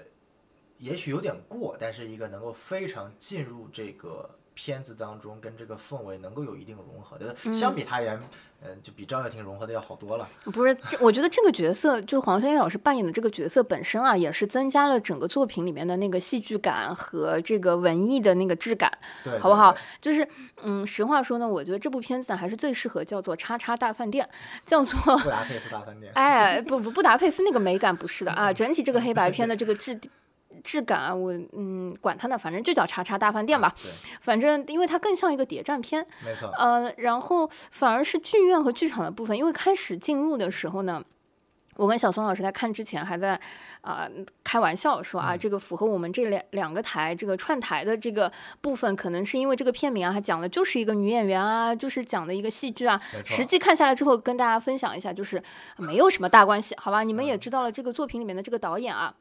[0.77, 8.19] 也许有点过，但是一个能够非常进入这个片子当中，跟这个氛围能够有一定融合的，相比他而言，
[8.61, 10.27] 嗯、就比赵又廷融合的要好多了。
[10.45, 18.91] 不是，这我觉得这个角色，就黄湘丽老师扮演的这个角色本身啊，也是增加了整个作品里面的那个戏剧感和这个文艺的那个质感，
[19.23, 19.75] 对，好不好？
[19.99, 20.27] 就是，
[20.61, 24.27] 嗯，实话说呢，我觉得这部片子呢还是最适合叫做“叉叉大饭店”，
[24.65, 26.11] 叫做布达佩斯大饭店。
[26.13, 29.99] 哎，不不，布达佩斯那个美感不是的啊， 整体这个黑白片的这个质
[30.63, 33.73] 质感啊，我嗯管它呢，反正就叫叉叉大饭店吧。
[33.81, 36.47] 对，反正因为它更像一个谍战片，没错。
[36.57, 41.03] 呃，然后反而是剧院和剧场的部分，因为开始进入的时候呢。
[41.75, 43.33] 我跟小松老师在看之前还在
[43.81, 44.07] 啊、
[44.43, 53.01] 开玩笑说啊，这个符合我们这两两个台这个串台的这个部分，可能是因为这个片名啊，它讲的就是一个女演员啊，就是讲的一个戏剧啊。
[53.25, 55.41] 实际看下来之后，跟大家分享一下，就是
[55.77, 57.01] 没有什么大关系，好吧？
[57.01, 59.11] 你们也知道了，这个作品里面的这个导演啊。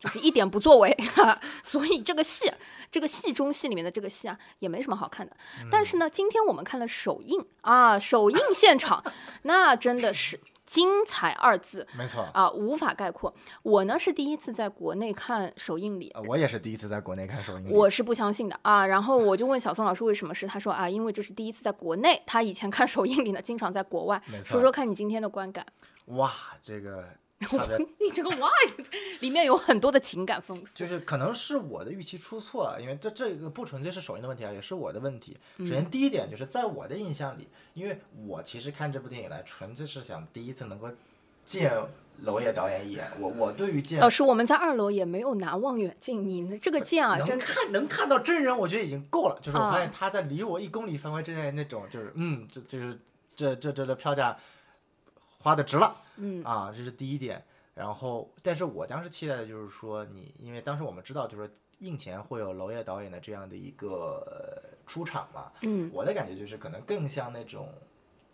[0.00, 2.50] 就是一点不作为，哈，所以这个戏，
[2.90, 5.36] 这个戏中戏里面的这个戏啊，也没什么好看的。
[5.70, 9.04] 但是呢，今天我们看了首映啊，首映现场，
[9.44, 13.34] 那真的是精彩二字没错，啊，无法概括。
[13.62, 17.72] 我呢是第一次在国内看首映礼，呃我也是第一次在国内看首映礼。
[17.72, 18.86] 我是不相信的啊。
[18.86, 25.66] 然后我就问小宋老师为什么是，他说啊，因为这是第一次在国内，他以前看首映礼呢，经常在国外说说看你今天的观感。
[26.06, 26.32] 哇，
[26.62, 27.04] 这个
[27.98, 28.50] 你这个哇，
[29.20, 30.66] 里面有很多的情感丰富。
[30.74, 35.32] 就是可能是我的预期出错了，因为这这个不纯粹是首映的问题啊，也是我的问题。
[35.58, 40.88] 首嗯先第一点就是在我的印象里，因为我其实看这部电影来，纯粹是想第一次能够
[41.44, 41.72] 见
[42.22, 43.10] 娄烨导演一眼。
[43.18, 49.38] 我我对于见老师，我们在二楼也没有拿望远镜，你的这个见啊，能看能看到真人，我觉得已经够了。
[49.40, 52.98] 就是我发现啊他在离我一公里范围之内那种，就是嗯，这就是
[53.34, 54.36] 这这这这票价
[55.40, 55.96] 花的值了。
[56.16, 57.42] 嗯啊，这是第一点。
[57.72, 67.72] 然后，但是我当时期待的就是说你，因为当时我们知道，就是说映前会有娄烨导演的这样的一个呃出场嘛，嗯我的感觉就是可能更像那种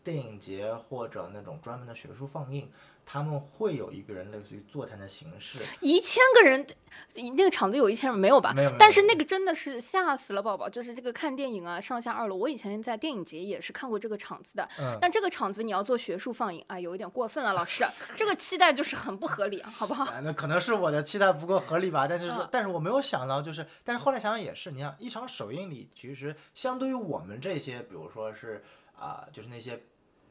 [0.02, 2.68] 电影节或者那种专门的学术放映，
[3.08, 6.66] 他们会有一个人类似于座谈的形式，一千个人，
[7.14, 8.52] 那个场子有一千人没有吧？
[8.52, 12.34] 没有但是那个真的是吓死了宝宝，就是这个看电影啊，上下二楼。
[12.34, 20.04] 我以前在电影节也是看过这个场子的，嗯但这个场子你要做学术放映啊，有一点过分了，老师， 这个期待就是很不合理，好不好？
[20.04, 28.64] 啊， 那可能是我的期待不够合理吧，但是但是我没有想到，就是，但是后来想想也是，你想一场首映里，其实相对于我们这些，比如说是
[28.98, 29.78] 啊、就是那些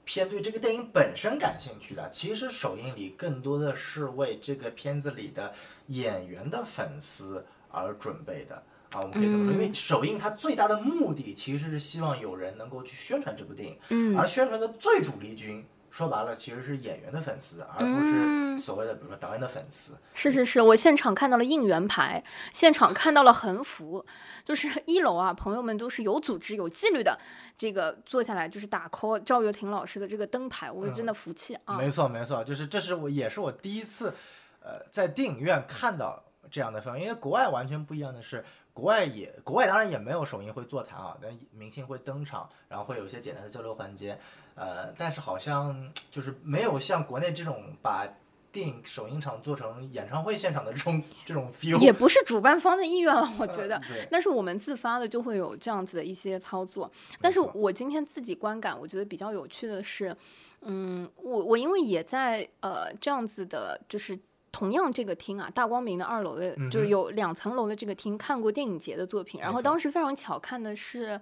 [0.06, 5.54] 偏对这个电影本身感兴趣的，其实首映礼更多的是为这个片子里的
[5.88, 8.63] 演员的粉丝而准备的。
[8.91, 15.65] 啊，我们可以这么说，因为首映它最大的目的其实是希望有人能够去宣传这部电影，嗯而宣传的最主力军，
[15.96, 19.94] 说白了其实是演员的粉丝，而不嗯是所谓的比如说导演的粉丝。
[20.14, 24.06] 是是是，我现场看到了应援牌，现场看到了横幅，
[24.44, 27.18] 就是 一楼啊，朋友们都是有组织、有纪律的，
[27.58, 31.78] 这个坐下来就是打 call 赵又廷老师的这个灯牌，我真的服气啊！
[31.78, 34.14] 没错没错，就是这是我也是我第一次，
[34.60, 44.20] 呃，在电影院看到这样的氛围，因为国外完全不一样的是，国外也国外当然也没有首映会座谈啊，但明星会登场，然后会有一些简单的交流环节，
[44.56, 48.08] 呃，但是好像就是没有像国内这种把
[48.51, 53.82] 电影首映场做成演唱会现场的这种这种 feel，也不是主办方的意愿了，我觉得。
[54.10, 56.89] 但是我们自发的就会有这样子的一些操作。
[57.22, 60.16] 但是我今天自己观感，我觉得比较有趣的是，
[60.62, 64.18] 嗯，我我因为也在呃这样子的，就是。
[64.58, 69.41] 同样，这个厅啊，大光明的二楼的，嗯就是有两层楼的这个厅，看过电影节的作品。
[69.41, 71.20] 然后当时非常巧看的是，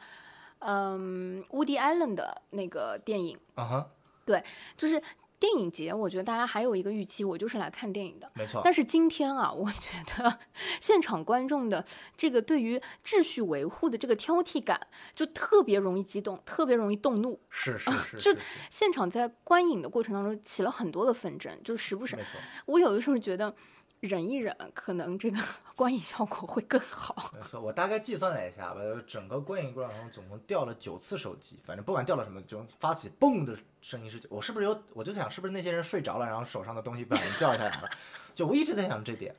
[0.65, 3.89] 嗯，乌迪·艾伦的那个电影，啊哈
[4.25, 4.41] 对，
[4.77, 5.01] 就是
[5.37, 8.31] 电影节，我觉得大家还有一个预期，我就是来看电影的。
[8.33, 8.61] 没错。
[8.63, 10.39] 但是今天啊，我觉得
[10.79, 11.85] 现场观众的
[12.15, 17.37] 这个对于秩序维护的这个挑剔感，就特别容易激动，特别容易动怒。
[17.49, 18.17] 是是是。
[18.19, 22.15] 就现场在观影的过程当中起了很多的纷争，就时不时。
[22.15, 22.39] 没错。
[22.67, 23.53] 我有的时候觉得。
[24.07, 25.37] 忍一忍，可能这个
[25.77, 27.31] 观影效果会更好。
[27.33, 34.77] 没错，我大概计算了一下吧，整个观影过程中总共掉了九次手机，反正不管掉了什么，就发起嘣的声音是，我是不是有？
[34.93, 37.89] 我就想是不是那些人睡着了，然后手上的东西不小心掉下来了？
[38.35, 39.33] 就我一直在想这点。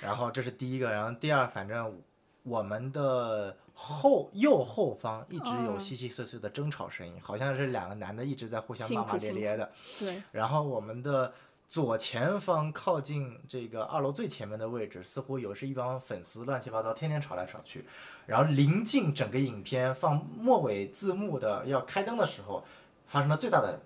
[0.00, 2.00] 然后这是第一个，然后第二，反正
[2.44, 9.70] 我们的后右后方一直有稀稀碎碎的争吵声音，好像是两个男的一直在互相骂骂咧咧的。
[9.98, 10.22] 对。
[10.32, 11.30] 然后我们的。
[11.72, 17.86] 左前方靠近这个二楼最前面的位置，似乎有是一帮粉丝乱七八糟，天天吵来吵去。
[18.26, 22.62] 然后临近整个影片放末尾字幕的要开灯的时候，
[23.06, 23.80] 发生了最大的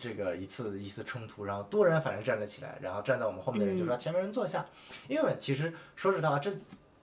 [0.00, 1.44] 这个一次一次冲突。
[1.44, 4.64] 然后多人反正站了起来，然后站在我们后面的人就说前面人坐下。
[5.06, 6.50] 因为其实说实话，这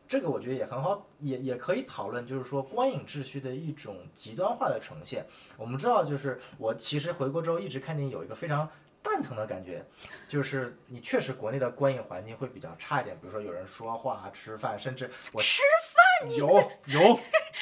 [0.07, 5.23] 这个我觉得也很好，也也可以讨论，就是说观影秩序的一种极端化的呈现。
[5.55, 8.67] 我们知道，就是我其实回国之后一直看见有一个非常。
[9.05, 9.85] 蛋疼的感觉，
[10.27, 15.61] 就是你确实国内的观影环境会比较差一点，比如说有人说话、吃饭，甚至我吃
[15.93, 17.19] 饭有有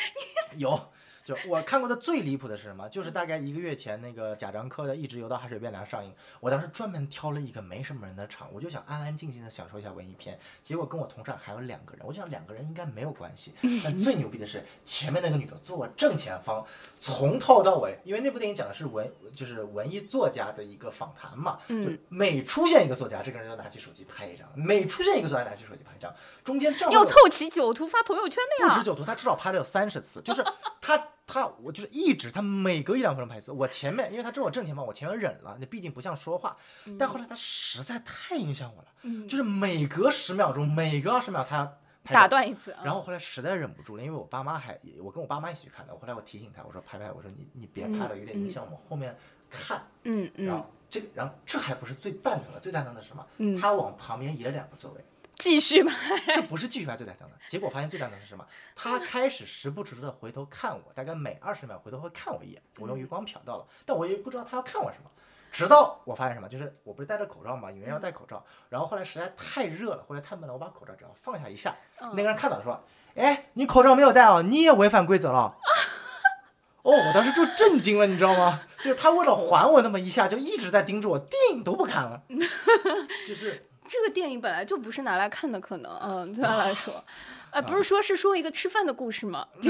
[0.57, 0.93] 有。
[1.23, 2.87] 就我看过的最离谱的是什么？
[2.89, 10.37] 就是大概一个月前那个贾樟柯的《一直游到海水变凉》上映，我当时专门挑了一个没什么人的场，我就想安安静静的享受一下文艺片。
[10.61, 13.53] 结果跟我同场还有两个人，我就想两个人应该没有关系。
[13.83, 16.65] 但最牛逼的是前面那个女的坐我正前方，
[16.99, 26.13] 从头到尾，因为那部电影讲的是文，就是文艺作家的一个访谈嘛，就每出现一个作家，这个人就拿起手机拍一张；每出现一个作家，拿起手机拍一张。
[26.43, 30.43] 中间正好要凑齐九图发朋友圈的呀，不止九图，他至少拍了有三十次，就是
[30.81, 31.01] 他。
[31.25, 33.51] 他我就是一直，他每隔一两分钟拍一次。
[33.51, 36.57] 我前面，因为他正我正前方，我前面忍了，那毕竟不像说话。
[36.99, 41.77] 但后来他实在太影响我了，就是每隔十秒钟，每隔二十秒他要
[42.11, 42.75] 打断一次。
[42.83, 45.93] 然后后来实在忍不住了，因为我爸妈还，我跟我爸妈一起去看的。
[45.93, 49.15] 后来我提醒他，我说拍拍，我说你你别拍了，有点影响我们后面
[49.49, 49.81] 看。
[50.03, 50.45] 嗯嗯。
[50.45, 53.25] 然后这然后这还不是最蛋疼的，最蛋疼的是什么？
[53.59, 55.05] 他往旁边移了两个座位。
[55.43, 58.47] 继续拍，这不是继续拍最蛋疼的结果，发现最蛋疼是什么？
[58.73, 62.61] 他开始时不时的回头看我，大概每二十秒回头会看我一眼。
[62.79, 65.11] 我用余光瞟到了，但我也不知道他要看我什么。
[65.51, 68.41] 直到我发现什么，就是我不是戴着口罩嘛，有人要戴口罩。
[68.69, 72.81] 然后后来实在太热了，或者太闷了，我把口罩只要放下一下，那个人看到了说
[73.15, 75.57] ：“哎，你口罩没有戴啊，你也违反规则了。”
[76.83, 78.61] 哦，我当时就震惊了，你知道吗？
[78.77, 82.23] 就是他为了还我那么一下，就一直在盯着我，电影都不看了，
[83.27, 83.67] 就是。
[83.93, 86.91] 这个电影本来就不是拿来看的，可能，嗯，对他来说，
[87.51, 89.47] 哎，不是说是说一个吃饭的故事吗？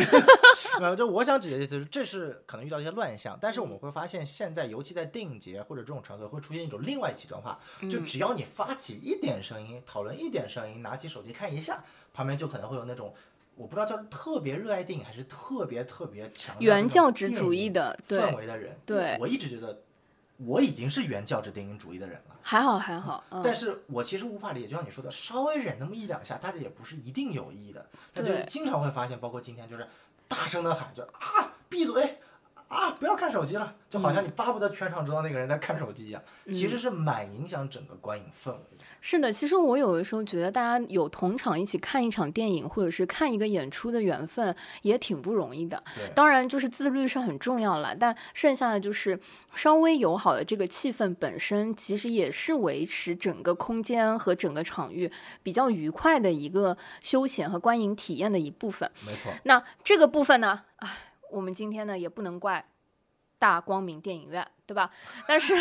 [0.80, 7.60] 没有，就我想指的意思是，这是可能遇到一些乱象，但是我们会发现，现在尤其在电影节或者这种场所，会出现一种另外极端化，
[7.92, 13.14] 就只要你发起一点声音，讨论一点声音，拿起手机看一下，旁边就可能会有那种，
[13.58, 19.82] 我不知道叫特别热爱电影还是特别特别强原教旨主义的氛围的人，对我一直觉得。
[20.38, 29.88] 我已经是原教旨电影主义的人了，还好还好，但是我其实无法理解，就像你说的，稍微忍那么一两下，大家也不是一定有意的，他就经常会发现，包括今天就是
[30.28, 32.20] 大声的喊，就啊闭嘴。
[32.74, 32.92] 啊！
[33.00, 38.84] 不要看手机了，就好像你巴不得全场知道那个人在看手机一样，其实是蛮影响整个观影氛围的。
[39.00, 45.82] 是的，其实我有的时候觉得，大家有同场一起看一场电影，或者是看一个演出的缘分，也挺不容易的。
[46.16, 49.20] 当然就是自律是很重要了，但剩下的就是
[49.54, 55.12] 稍微友好的这个气氛本身，其实也是维持整个空间和整个场域
[55.44, 58.90] 比较愉快的一个休闲和观影体验的一部分。
[59.06, 59.32] 没错。
[59.44, 60.62] 那这个部分呢？
[60.78, 60.98] 啊。
[61.34, 62.64] 我们今天呢也不能怪
[63.40, 64.92] 大光明电影院，对吧？
[65.28, 65.54] 但是，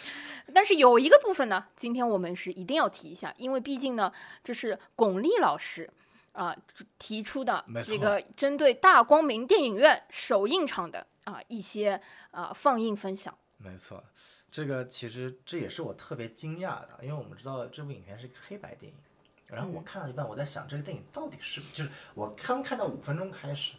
[0.54, 4.10] 但是有一个部分呢，今天我们是一定要提一下，因为毕竟呢，
[4.42, 5.88] 这是巩俐老师
[6.32, 6.56] 啊
[6.98, 12.00] 提出的这个针对大光明电影院首映场的啊一些
[12.30, 13.36] 啊放映分享。
[13.58, 14.02] 没错，
[14.50, 18.98] 这个其实这也是我特别惊讶的，因为我们知道这部影片是个黑白电影，
[19.46, 23.74] 然后我看到一半，我在想这个电影到底是就是我刚看到五分钟开始。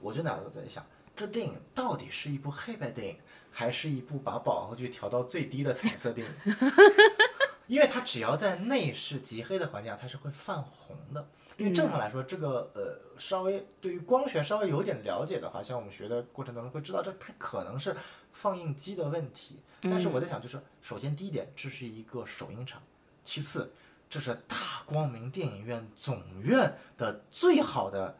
[0.00, 0.84] 我就脑子在想，
[1.16, 3.16] 这电影到底是一部黑白电影，
[3.50, 6.34] 还是一部把饱和度调到最低的彩色电影？
[7.66, 11.28] 因为它只要在内饰极黑的环境下，它是会泛红的。
[11.58, 17.94] 因为正常来说，这个呃，稍微对于光学稍微有点了解的话，像我们学的过程当中会知道，这它可能是
[18.32, 19.60] 放映机的问题。
[19.82, 22.80] 但是我在想，就是首先第一点，这是一个首映场；
[23.24, 23.70] 其次，
[24.08, 28.16] 这是大光明电影院总院的最好的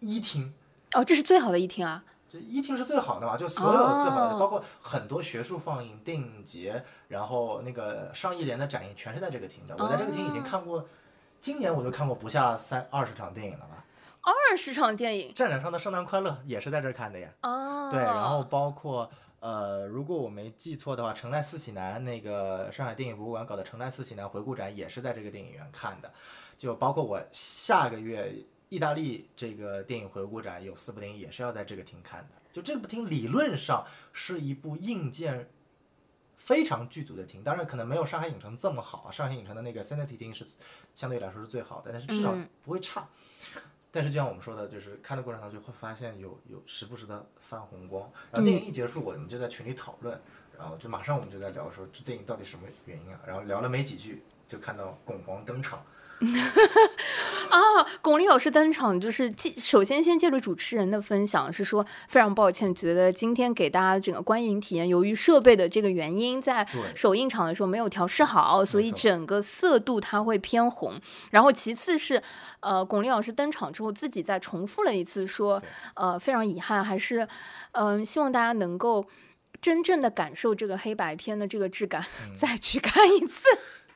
[0.00, 0.52] 一厅。
[0.94, 2.02] 哦，这是最好的一厅啊！
[2.28, 9.76] 这一厅是最好的嘛，就所有最好的，哦包括很多学术放映、电影节，然后那个上亿联的展映，全是在这个厅的。
[9.78, 10.88] 我在这个厅已经哦看过，
[11.40, 13.84] 今年我就看过不下三二十场电影了吧。
[14.22, 17.28] 二十场电影战场上的圣诞快乐也是在这儿看的呀。
[17.42, 26.10] 哦，对，然后包括呃，如果我没记错的话，城奈四喜男那个上海电影博物馆搞的城奈四喜男回顾展也是在这个电影院看的，
[26.56, 28.34] 就包括我下个月
[28.74, 35.48] 意大利这个电影回顾展有四部电影也是要在这个厅看的，就这部厅理论上是一部硬件。
[36.36, 39.10] 非常剧组的厅，当然可能没有上海影城这么好啊。
[39.10, 40.44] 上海影城的那个 Sanity 厅是
[40.94, 43.08] 相对来说是最好的，但是至少嗯不会差。
[43.90, 50.20] 但是就像我们说的，就是看的过程当中就会发现有有时不时的泛红光，然后电影一结束，我们就在群里讨论，
[50.58, 53.20] 然后就马上我们就在聊说这电影到底什么原因啊？
[53.26, 55.82] 然后聊了没几句，就看到巩皇登场，
[57.54, 71.00] 啊，巩俐老师登场，就是借首先先借着主持人的分享，是说非常抱歉，觉得今天给大家整个观影体验，由于设备的这个原因，在首映场的时候没有调试好，所以整个色度它会偏红。
[71.30, 72.20] 然后其次是，
[72.58, 75.62] 呃，巩俐老师登场之后自己再重复了一次说，
[75.94, 77.28] 呃，非常遗憾，还是
[77.70, 79.06] 嗯、希望大家能够。
[79.60, 83.44] 真正的感受这个黑白片的这个质感，嗯 再去看一次。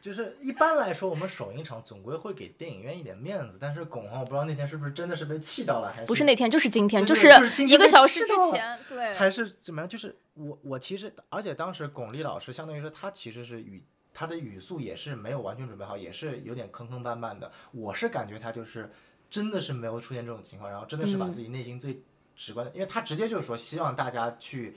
[0.00, 7.28] 就是一般来说我们首映场总归会给电影院一点面子，但是巩皇我不知道那天是不是真的是被气到了，还是不是那天，就是今天，就是
[7.64, 9.88] 一个小时之前，对，还是怎么样？
[9.88, 13.82] 就是我我其实，而且当时巩俐老师相当于说他其实是语
[14.14, 17.50] 他的语速也是没有完全准备好，也是有点坑坑绊绊的。
[17.72, 18.90] 我是感觉他就是
[19.28, 22.00] 真的是没有出现这种情况，然后真的是把嗯自己内心最
[22.36, 24.76] 直观的，因为他直接就是说希望大家去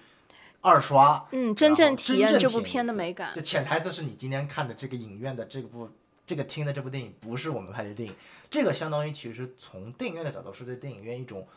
[0.62, 3.41] 二刷，嗯，真正体验这部片的美感就。
[3.41, 5.89] 潜台词是你今天看的这个影院的这部
[6.26, 8.16] 这个听的这部电影不是我们拍的电影，
[8.49, 11.47] 这个相当于其实从电影院的角度是对电影院一种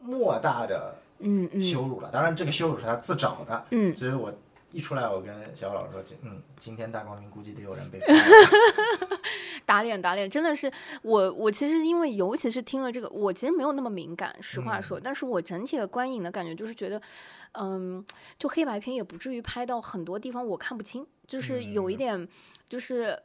[0.00, 2.10] 莫大的嗯嗯羞辱了。
[2.12, 3.66] 当然，这个羞辱是他自找的。
[3.70, 4.32] 嗯，所以我
[4.72, 8.06] 一出来，我跟小老师说，今嗯，今天大光明估计得有人被罚
[9.68, 16.98] 打脸打脸，真的是我我其实因为尤其是听了这个，我其实没有那么敏感，实话嗯说，但是我整体的观影的感觉就是觉得，
[17.52, 18.02] 嗯，
[18.38, 22.28] 就黑白片也不至于拍到很多地方我看不清，就是有一嗯点
[22.66, 23.22] 就是。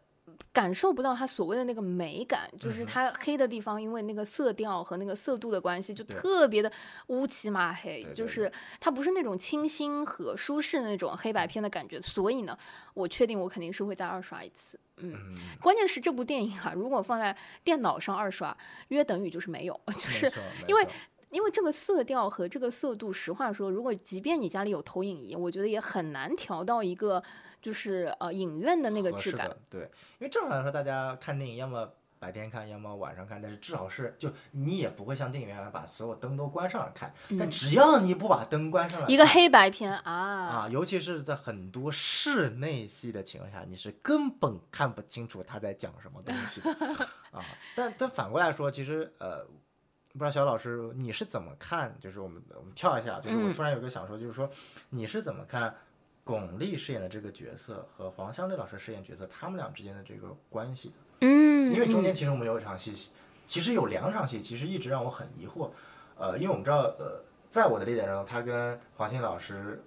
[0.53, 6.71] 感受不到它所谓的那个美感，就是它黑的地方，因为那个色调和那个色度的关系，就特别的
[7.07, 11.99] 乌漆嘛黑，就是它不是那种清新和舒适的那种黑白片的感觉。
[12.01, 12.57] 所以呢，
[12.93, 14.79] 我确定我肯定是会再二刷一次。
[15.03, 18.55] 嗯，嗯，关键是这部电影啊，如果放在电脑上二刷，
[18.87, 20.31] 约等于就是没有，就是
[20.67, 20.87] 因为
[21.29, 27.21] 因为这个色调和这个色度，实话说，如果即便你家里有投影仪，我觉得也很难调到一个
[27.61, 29.49] 就是呃影院的那个质感。
[29.69, 31.91] 对，因为正常来说，大家看电影要么
[32.23, 46.61] 白天看，要么晚上看，但是至少是就你也不会像电影院把所有灯都关上了看，但嗯只要你不把灯关上来看，一个黑白片啊，啊，尤其是在很多室内戏的情况下，你是根本看不清楚他在讲什么东西
[47.31, 47.43] 啊。
[47.75, 49.43] 但但反过来说，其实呃，
[50.13, 51.93] 不知道小老师你是怎么看？
[51.99, 54.49] 就是我们我们跳一下，就是我嗯突然有个想说，就是说
[54.89, 55.75] 你是怎么看
[56.23, 60.95] 巩俐饰演的这个角色和黄湘丽老师饰演角色他们俩之间的这个关系的？
[61.23, 62.93] 嗯，因为中间嗯其实我们有一场戏，
[63.47, 65.69] 其实有两场戏，其实一直让我很疑惑。
[66.17, 69.81] 呃，因为我们知道，呃，在我的理解中，他跟黄欣老师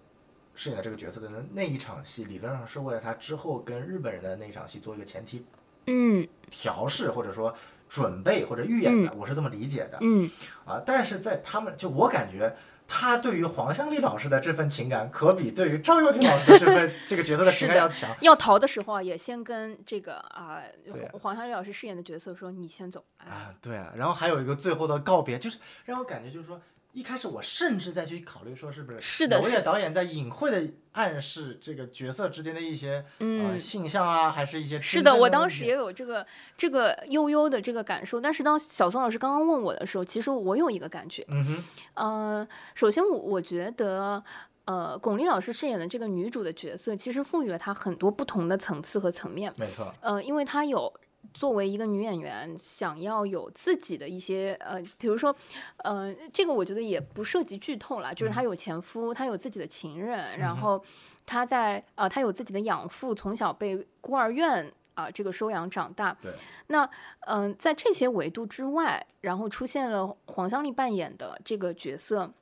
[0.54, 5.44] 饰演的这个角色的那那一场戏，理论上是为了他之后跟日本人的那一场戏做一个前提
[5.86, 7.54] 嗯调试，或者说
[7.88, 9.98] 准备或者预演的，我是这么理解的。
[10.00, 10.30] 嗯
[10.64, 12.54] 啊，但是在他们就我感觉。
[12.88, 18.08] 他对于黄香丽老师的这份情感，可比对于赵又廷老师的这份这个角色的情感 要强。
[18.20, 20.62] 要逃的时候啊，也先跟这个啊、
[21.10, 26.60] 黄黄湘丽老师饰演的角色说：“你先走。”哎，啊，对啊，然后还有一个最后的告别，就是让我感觉就是说，
[26.96, 36.26] 一开始我甚至在去考虑说，是不是是的是娄烨导演在隐晦的暗示这个角色之间的一些、呃嗯性向啊，还是一些是的，我当时也有这个
[36.56, 44.24] 这个悠悠的这个感受，但是当小宋老师刚刚问我的时候，其实我有一个感觉，嗯哼，呃，首先我我觉得。
[44.64, 49.54] 呃，巩俐老师饰演的这个女主的角色，其实赋予了她很多不同的层次和层面。
[49.56, 50.92] 没错，呃，因为她有
[51.32, 55.34] 作为一个女演员，想要有自己的一些呃，比如说，
[55.78, 60.82] 呃，这个我觉得也不涉及剧透啦，就是她有前夫，她有自己的情人，然后
[61.24, 64.72] 她在呃，她有自己的养父，从小被孤儿院。
[64.96, 66.16] 啊，这个收养长大。
[66.22, 66.32] 对。
[66.68, 66.88] 那，
[67.26, 72.32] 嗯、在这些维度之外，然后出现了黄香丽扮演的这个角色，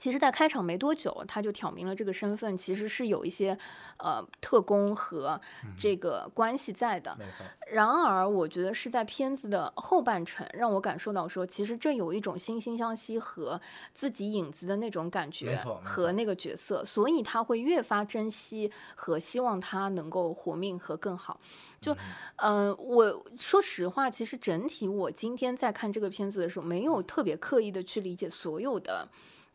[0.00, 3.58] 其实，在开场没多久，他就挑明了这个身份，其实是有一些，
[3.98, 5.38] 呃，特工和
[5.78, 7.14] 这个关系在的。
[7.70, 13.60] 然而，我觉得是在片子的后半程，让我感受到说，其实这有一种惺惺相惜和
[13.92, 21.38] 自己影子的那种感觉，和那个角色，所以他会越发珍惜和希望他能够活命和更好。
[21.78, 21.94] 就，
[22.36, 29.06] 嗯，我说实话，其实整体我今天在看这个片子的时候，没有特别刻意的去理解所有的。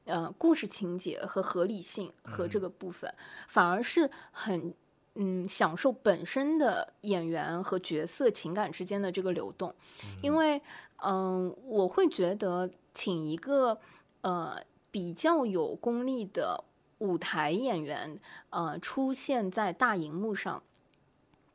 [0.05, 3.11] 呃，故事情节和合理性和这个部分，
[3.47, 4.73] 反而是很
[5.15, 9.73] 嗯享受本身的演员和角色情感之间的这个流动，
[10.21, 10.61] 因为
[11.03, 13.79] 嗯，我会觉得请一个
[14.21, 14.57] 呃
[14.91, 16.63] 比较有功力的
[16.99, 18.19] 舞台演员
[18.51, 20.61] 呃出现在大荧幕上，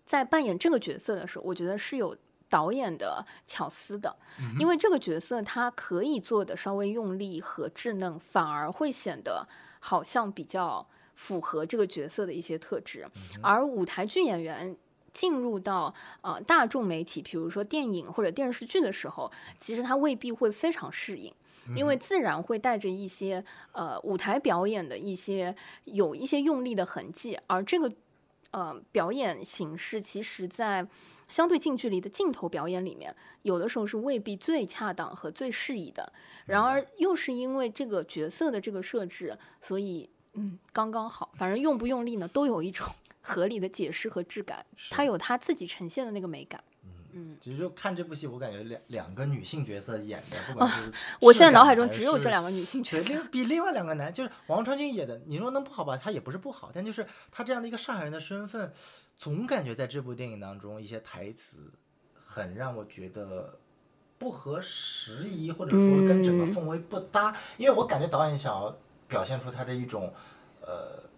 [0.05, 2.17] 在扮演这个角色的时候，我觉得是有。
[2.51, 4.17] 导演的巧思的，
[4.59, 9.47] 因为这个角色他可以做的稍微用力和稚嫩，反而会显得
[9.79, 10.85] 好像比较
[11.15, 13.07] 符合这个角色的一些特质。
[13.41, 14.77] 而舞台剧演员
[15.15, 19.31] 进入到呃大众媒体，比如说电影或者电视剧的时候，
[19.61, 21.33] 其实他未必会非常适应，
[21.77, 27.93] 因为自然会带着一些呃舞台表演的一些有一些用力的痕迹，而这个
[28.51, 30.89] 呃表演形式其实在。
[31.31, 36.13] 相对近距离的镜头表演里面，有的时候是未必最恰当和最适宜的。
[36.45, 41.33] 然而，又是因为这个角色的这个设置，所以嗯，刚刚好。
[41.35, 42.87] 反正用不用力呢，都有一种
[43.23, 44.67] 合理的解释和质感。
[44.91, 46.63] 它有它自己呈现的那个美感。
[47.13, 55.97] 嗯，其实就看这部戏，我感觉两两个女性角色演的，不管是我现在脑海中只有这两个女性角色，比另外两个男，就是王传君演的，你说能不好吧？
[55.97, 58.73] 他也不是不好，但就是他这样的一个上海人的身份，
[59.17, 61.73] 总感觉在这部电影当中一些台词
[62.15, 63.59] 很让我觉得
[64.19, 68.77] 不合时宜，或者说跟整个氛围不搭，因为我感觉导演想要
[69.09, 70.13] 表现出他的一种
[70.61, 71.09] 呃。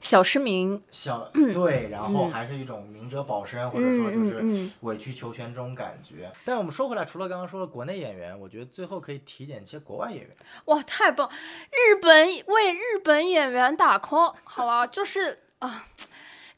[0.00, 6.32] 小失明，小 对，然后还是一种明哲保身，或者说就是委曲求全这种感觉。
[6.44, 10.30] 但我们说回来，除了刚刚说的国内演员，我觉得最后可以提点一些国外演员。
[10.66, 11.28] 哇，太棒！
[11.70, 15.86] 日本为日本演员打 call，好吧， 就是啊，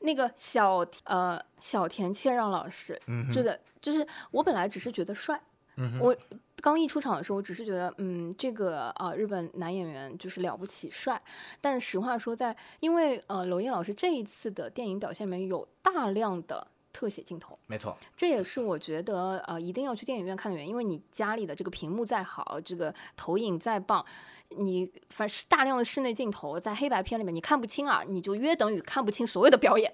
[0.00, 3.00] 那个小呃小田切让老师，
[3.32, 5.40] 就的，就是我本来只是觉得帅，
[6.00, 6.16] 我。
[6.60, 11.20] 刚一出场的时候，我只是觉得，嗯，这个啊，日本男演员就是了不起帅。
[11.60, 16.66] 但实话说，在因为呃，娄烨老师这一次的电影表现里面有大量的。
[16.90, 24.04] 特写镜头，没错，这也是我觉得呃一定要去电影院看的原因，因为你家里的这个屏幕再好，这个投影再棒，
[24.56, 29.92] 你反是大量的室内镜头在黑白片里面你看不清啊，你就约等于看不清所有的表演。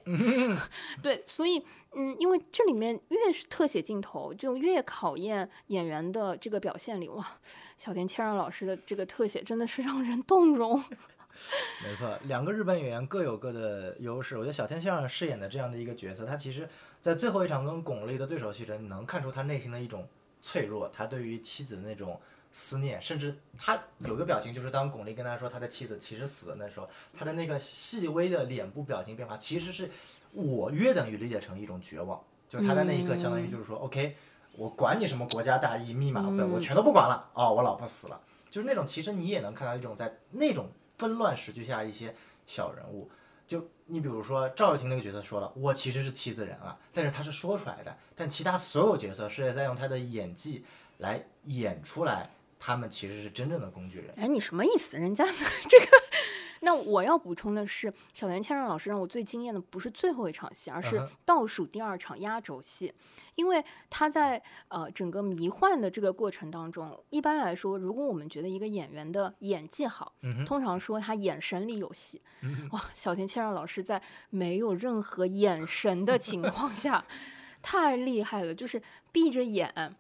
[1.03, 7.09] 对，所以嗯，因为这里面越是特写镜头，就越考验演员的这个表现力。
[7.09, 7.39] 哇，
[7.77, 10.83] 小田切让老师的这个特写真的是让人动容。
[11.83, 14.37] 没错，两个日本演员各有各的优势。
[14.37, 16.69] 我觉得小天先生饰演的这样的一个角色，他其实，
[17.01, 20.07] 在最后一场跟巩俐的对手戏中，你能看出他内心的一种
[20.41, 22.21] 脆弱，他对于妻子的那种
[22.55, 29.91] 思念，甚至他有个表情，就是当巩俐跟他说他的妻子其实死了那时候，他的那个细微的脸部表情变化，其实是
[30.33, 34.17] 我约等于理解成一种绝望，就是他在那一刻相当于就是说，OK，
[34.53, 37.29] 我管你什么国家大义、密码本，我全都不管了。
[37.35, 40.69] 哦，我老婆死了，就是那种其实你也能看到一种在那种。
[40.97, 42.15] 纷乱时局下一些
[42.47, 43.11] 小人物，
[43.49, 50.65] 就你比如说赵又廷那个角色说了，我其实是妻子人啊，但是他是说出来的，但其他所有角色是在用他的演技
[50.99, 52.31] 来演出来，
[52.67, 54.15] 他们其实是真正的工具人。
[54.17, 54.97] 哎，你什么意思？
[54.97, 55.23] 人家
[55.69, 55.87] 这个。
[56.61, 62.91] 那我要补充的是，小田千让老师让我最惊艳的不是最后一场戏，而是倒数第二场压轴戏，
[63.35, 70.15] 因为他在呃整个迷幻的这个过程当中，一般来说，如果我们觉得一个演员的演技好，
[70.47, 72.23] 通常说他眼神里有戏。
[72.71, 74.01] 哇，小田千让老师在
[74.31, 77.05] 没有任何眼神的情况下，
[77.61, 78.81] 太厉害了，就是
[79.13, 79.95] 闭着眼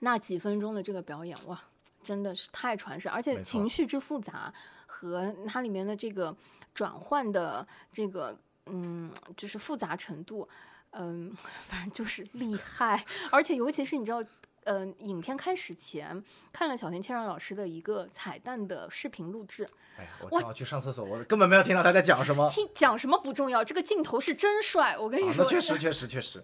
[0.00, 1.58] 那几分钟的这个表演，哇，
[2.02, 4.52] 真的是太传神，而且情绪之复杂。
[4.90, 6.34] 和它里面的这个
[6.72, 8.34] 转换的这个
[8.64, 10.48] 嗯，就是复杂程度，
[10.92, 11.30] 嗯，
[11.66, 13.04] 反正就是厉害。
[13.30, 14.24] 而且尤其是你知道，
[14.64, 19.68] 嗯，影片开始前看了小田切让老师的一个彩蛋的视频录制。
[19.98, 22.48] 哎呀，我刚去上厕所，我根本没有听到他在讲什么。
[22.48, 25.44] 听讲什么不重要，这个镜头是真帅，我跟你说。
[25.44, 26.42] 确实，确实，确实。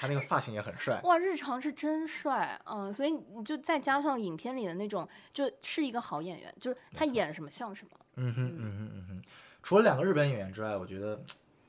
[0.00, 7.90] 他那个发型也很帅哇，日常是真帅，嗯，所以你就再加上影片里的那种，就是一个好演员，就是他演什么像什么。
[8.16, 9.22] 嗯哼，嗯哼，嗯哼。
[9.62, 11.20] 除了两个日本演员之外，我觉得，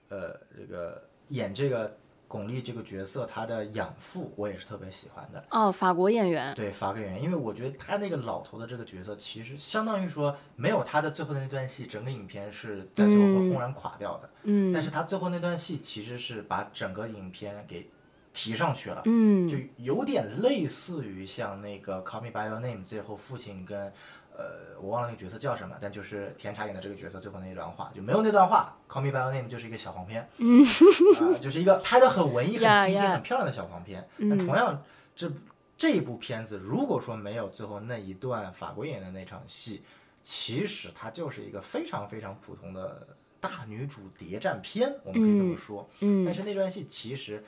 [0.09, 1.95] 呃，这个演这个
[2.33, 5.45] 巩俐这个角色，她的养父我也是特别喜欢的。
[5.51, 14.27] 哦，法国演员，对，法国演员，因为我觉得他那个老头的这个角色，其实相当于说没有他的最后的那段戏，整个影片是在最后会轰然垮掉的。
[14.45, 17.87] 嗯但是他最后那段戏其实是把整个影片给
[18.33, 19.03] 提上去了。
[19.05, 23.93] 嗯就有点类似于像那个《Call Me by Your Name》最后父亲跟
[24.37, 30.63] 呃我忘了那个角色叫什么，但就是甜茶演的这个角色最后那一段话就没有那段话，《Call Me by Your Name》就是一个小黄片，嗯、
[31.39, 34.07] 就是一个拍的很文艺、很清新.很漂亮的小黄片。
[34.17, 34.83] 但同样，
[35.15, 35.31] 这
[35.77, 39.83] 这一部片子如果说没有最后那一段法国演的那场戏，
[40.21, 43.07] 其实它就是一个非常非常普通的
[43.39, 45.89] 大女主谍战片，我们可以这么说。
[46.01, 47.43] 嗯但是那段戏其实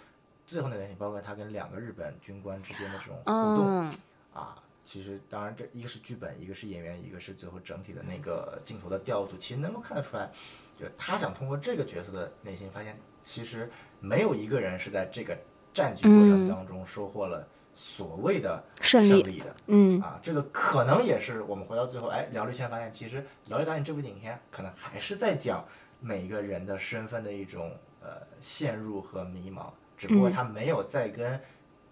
[0.45, 3.93] 最后那段戏，包括他跟两个日本军官之间的这种互动、嗯
[4.33, 4.55] 啊，
[4.85, 10.29] 其实当然这一个是剧本，一个是演员，一个是最后整体的那个镜头的调度，其实能够看得出来，
[10.79, 13.69] 就他想通过这个角色的内心，发现其实
[13.99, 15.35] 没有一个人是在这个
[15.73, 19.55] 战局过程当中收获了所谓的胜利利的。
[19.65, 25.65] 嗯啊，这个可能也是我们回到最后，哎，聊了一圈，发现其实《聊一导演》这部影片可能还是在讲
[25.99, 29.65] 每一个人的身份的一种呃陷入和迷茫，
[29.97, 31.41] 只不过他没有在跟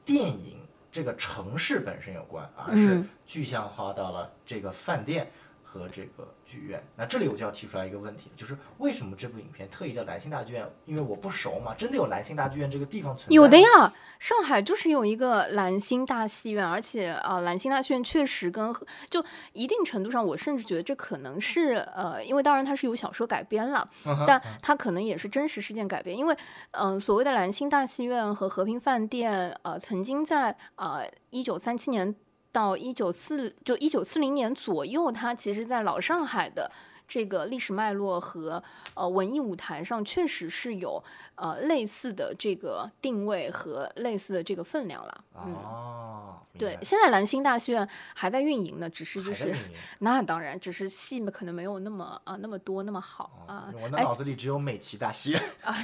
[0.05, 0.59] 电影
[0.93, 3.09] 这个城市本身有关，而是嗯。
[3.25, 5.29] 具象化到了这个饭店
[5.73, 6.81] 和这个剧院。
[6.95, 10.63] 那这里我就要提出来一个问题，就是为什么这部影片特意叫兰心大剧院？
[10.85, 13.33] 因为我不熟嘛，真的有兰心大剧院这个地方存在？
[13.33, 13.63] 有的。
[13.63, 18.75] 呀，上海就是有一个兰心大戏院，而且啊、呃兰心大戏院确实跟
[19.09, 26.35] 就一定程度上，我甚至觉得这可能是呃，因为当然它是由小说改编了，嗯但它可能也是真实事件改编，因为
[26.71, 32.13] 嗯、呃所谓的兰心大戏院和和平饭店，呃，曾经在呃一九三七年
[32.53, 36.71] 到一九四就一九四零年左右，它其实在老上海的。
[37.13, 38.63] 这个历史脉络和
[38.95, 41.03] 呃文艺舞台上确实是有
[41.35, 45.23] 呃类似的这个定位和类似的这个分量了。
[45.35, 49.55] 嗯，哦，对，现在兰心大戏院还在运营呢，只是就是
[49.99, 53.71] 那当然，只是戏可能没有那么啊、那么多那么好啊。
[53.79, 55.43] 我的哎脑子里只有美琪大戏院。
[55.61, 55.75] 啊，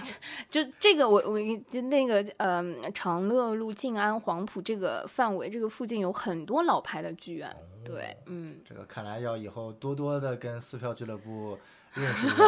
[0.50, 7.56] 就就这个我我就那个呃长乐路、静安、黄埔这个范围，这个附近有很多老牌的剧院。
[7.84, 11.58] 对，嗯，这个看来要以后多多的跟撕票俱乐部
[11.94, 12.46] 认识一下，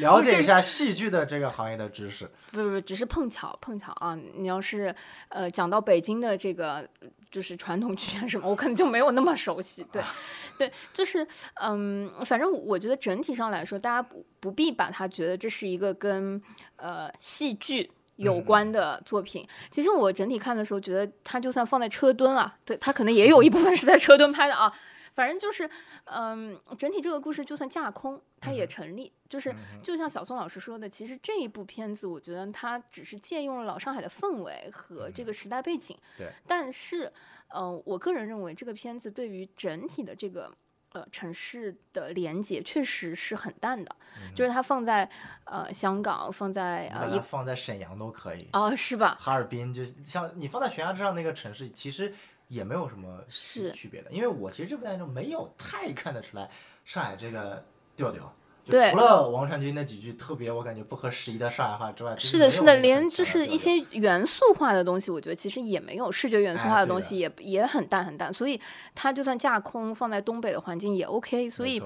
[0.00, 2.28] 了解一下戏剧的这个行业的知识。
[2.50, 4.18] 不是不是，只是碰巧碰巧啊。
[4.36, 4.94] 你要是
[5.28, 6.88] 呃讲到北京的这个
[7.30, 9.86] 就是传统剧院什么，我可能就没有那么熟悉。
[9.92, 10.02] 对，
[10.58, 16.40] 对，就是嗯，反正我觉得整体上来说，大家不不必把它觉得这是一个跟
[16.76, 17.90] 呃戏剧。
[18.16, 24.72] 有关的作品，其实我整体看的时候，觉得它就算放在车墩啊，对，它可能也有一部分是在车墩拍的啊。
[25.14, 25.68] 反正就是，
[26.04, 29.12] 嗯，整体这个故事就算架空，它也成立。
[29.28, 35.96] 就是就像小宋老师说的，其实这一部片子，我觉得它只是借用了老上海的氛围和这个时代背景。
[36.18, 36.28] 对。
[36.46, 37.12] 但是，
[37.48, 40.52] 嗯、我个人认为这个片子对于整体的这个
[40.92, 43.96] 呃城市的连接确实是很淡的，
[44.36, 45.08] 就是它放在
[45.46, 49.16] 呃香港，放在呃一放在沈阳都可以，哦是吧？
[49.20, 52.14] 哈尔滨就像你放在悬崖之上那个城市，其实
[52.48, 54.10] 也没有什么是区别的。
[54.10, 56.50] 因为我其实这部电影中没有太看得出来
[56.84, 57.64] 上海这个
[57.96, 58.32] 调调。
[58.64, 68.58] 就对除了王传君那几句特别我感觉不合时宜的上海话之外，是的，是的，连就是一些元素化的东西，我觉得其实也没有视觉元素化的东西也也很淡很淡，所以
[68.94, 71.50] 它就算架空放在东北的环境也 OK。
[71.50, 71.82] 所以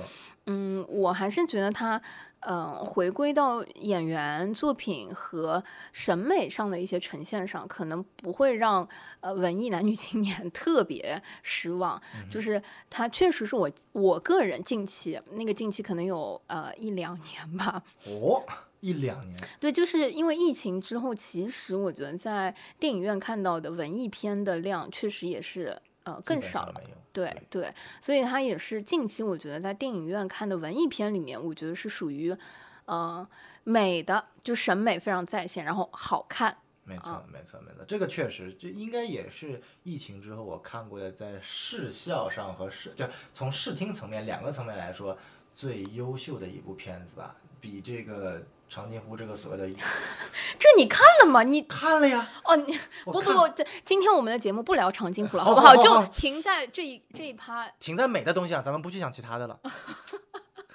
[0.47, 2.01] 嗯，我还是觉得它，
[2.41, 5.62] 呃，回归到演员作品和
[5.93, 8.89] 审美上的一些呈现上，可能不会让
[9.20, 12.01] 呃文艺男女青年 特别失望。
[12.14, 12.30] 嗯。
[12.30, 18.43] 就是它确实是我我个人近期那个近期可能有呃一两年吧，哦，
[18.80, 25.76] 一两年，对，就是因为疫情之后，其实我觉得在电影院看到的文艺片的量确实也是
[26.15, 26.81] 呃更少了。
[27.13, 32.37] 对对，所以它也是近期我觉得在电影院看的文艺片里面，我觉得是属于
[32.85, 33.27] 呃
[33.65, 36.57] 美的，就审美非常在线，然后好看。
[36.85, 43.05] 没错，没错，没错，这个确实，这应该也是疫情之后我看过的，在视效上和视就
[43.35, 45.19] 从视听层面两个层面来说
[45.53, 49.69] 最优秀的一部片子吧，比这个长津湖这个所谓的
[50.59, 51.43] 这你看了吗？
[51.43, 55.75] 你 看了呀，哦，你 不不不，这今天我们的节目不聊长津湖了，好不好？
[55.77, 57.69] 就停在这一这一趴。
[57.81, 59.59] 停在美的东西上，咱们不去想其他的了。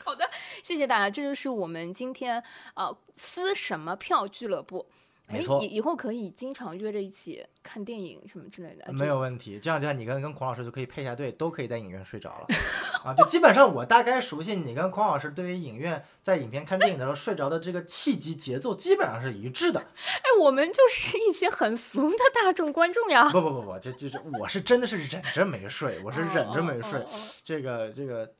[0.03, 0.29] 好的，
[0.61, 4.89] 谢谢大家，这就是我们今天呃撕什么票俱乐部。
[5.33, 9.59] 没错以以后可以经常约着一起看电影什么之类的，没有问题。
[9.59, 12.47] 这样这样，你跟跟孔老师就可以配一下对，都可以在影院睡着了
[13.03, 13.13] 啊。
[13.13, 19.79] 就基本上我大概熟悉你跟孔老师对于影院在影片看电影的时候睡着的这个契机节奏，基本上是一致的。
[20.23, 23.29] 哎，我们就是一些很俗的大众观众呀。
[23.29, 27.05] 不不不不，这这这，我是真的是忍着没睡，我是忍着没睡。
[27.43, 28.33] 这个这个。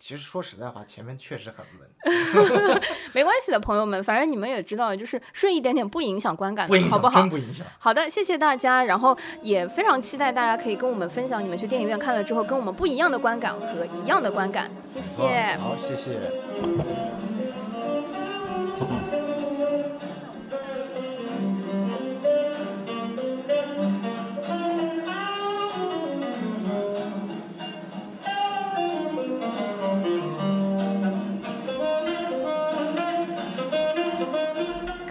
[0.00, 1.86] 其实说实在话，前面确实很闷。
[3.12, 7.20] 没关系的，朋友们，反正你们也知道，就是顺一点点不影响观感，的，好不好？
[7.20, 7.66] 真不影响。
[7.78, 14.70] 好的，谢谢大家，然后也非常期待大家可以跟我们分享你们去电影院看了之后跟我们不一样的观感和一样的观感。
[14.86, 15.58] 谢谢。
[15.58, 16.18] 好，谢谢。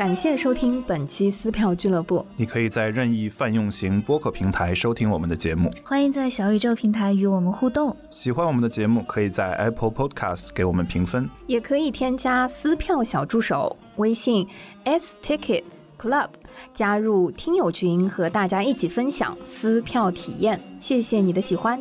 [0.09, 2.25] 感谢收听本期撕票俱乐部。
[2.35, 7.95] 你可以在任意泛用型播客平台收听我们的节目，欢迎在小宇宙平台与我们互动。
[8.09, 14.47] 喜欢我们的节目，可以在 Apple Podcast 给我们评分，也可以添加撕票小助手微信
[14.83, 15.61] s ticket
[16.01, 16.29] club，
[16.73, 20.59] 加入听友群和大家一起分享撕票体验。
[20.79, 21.79] 谢谢你的喜欢。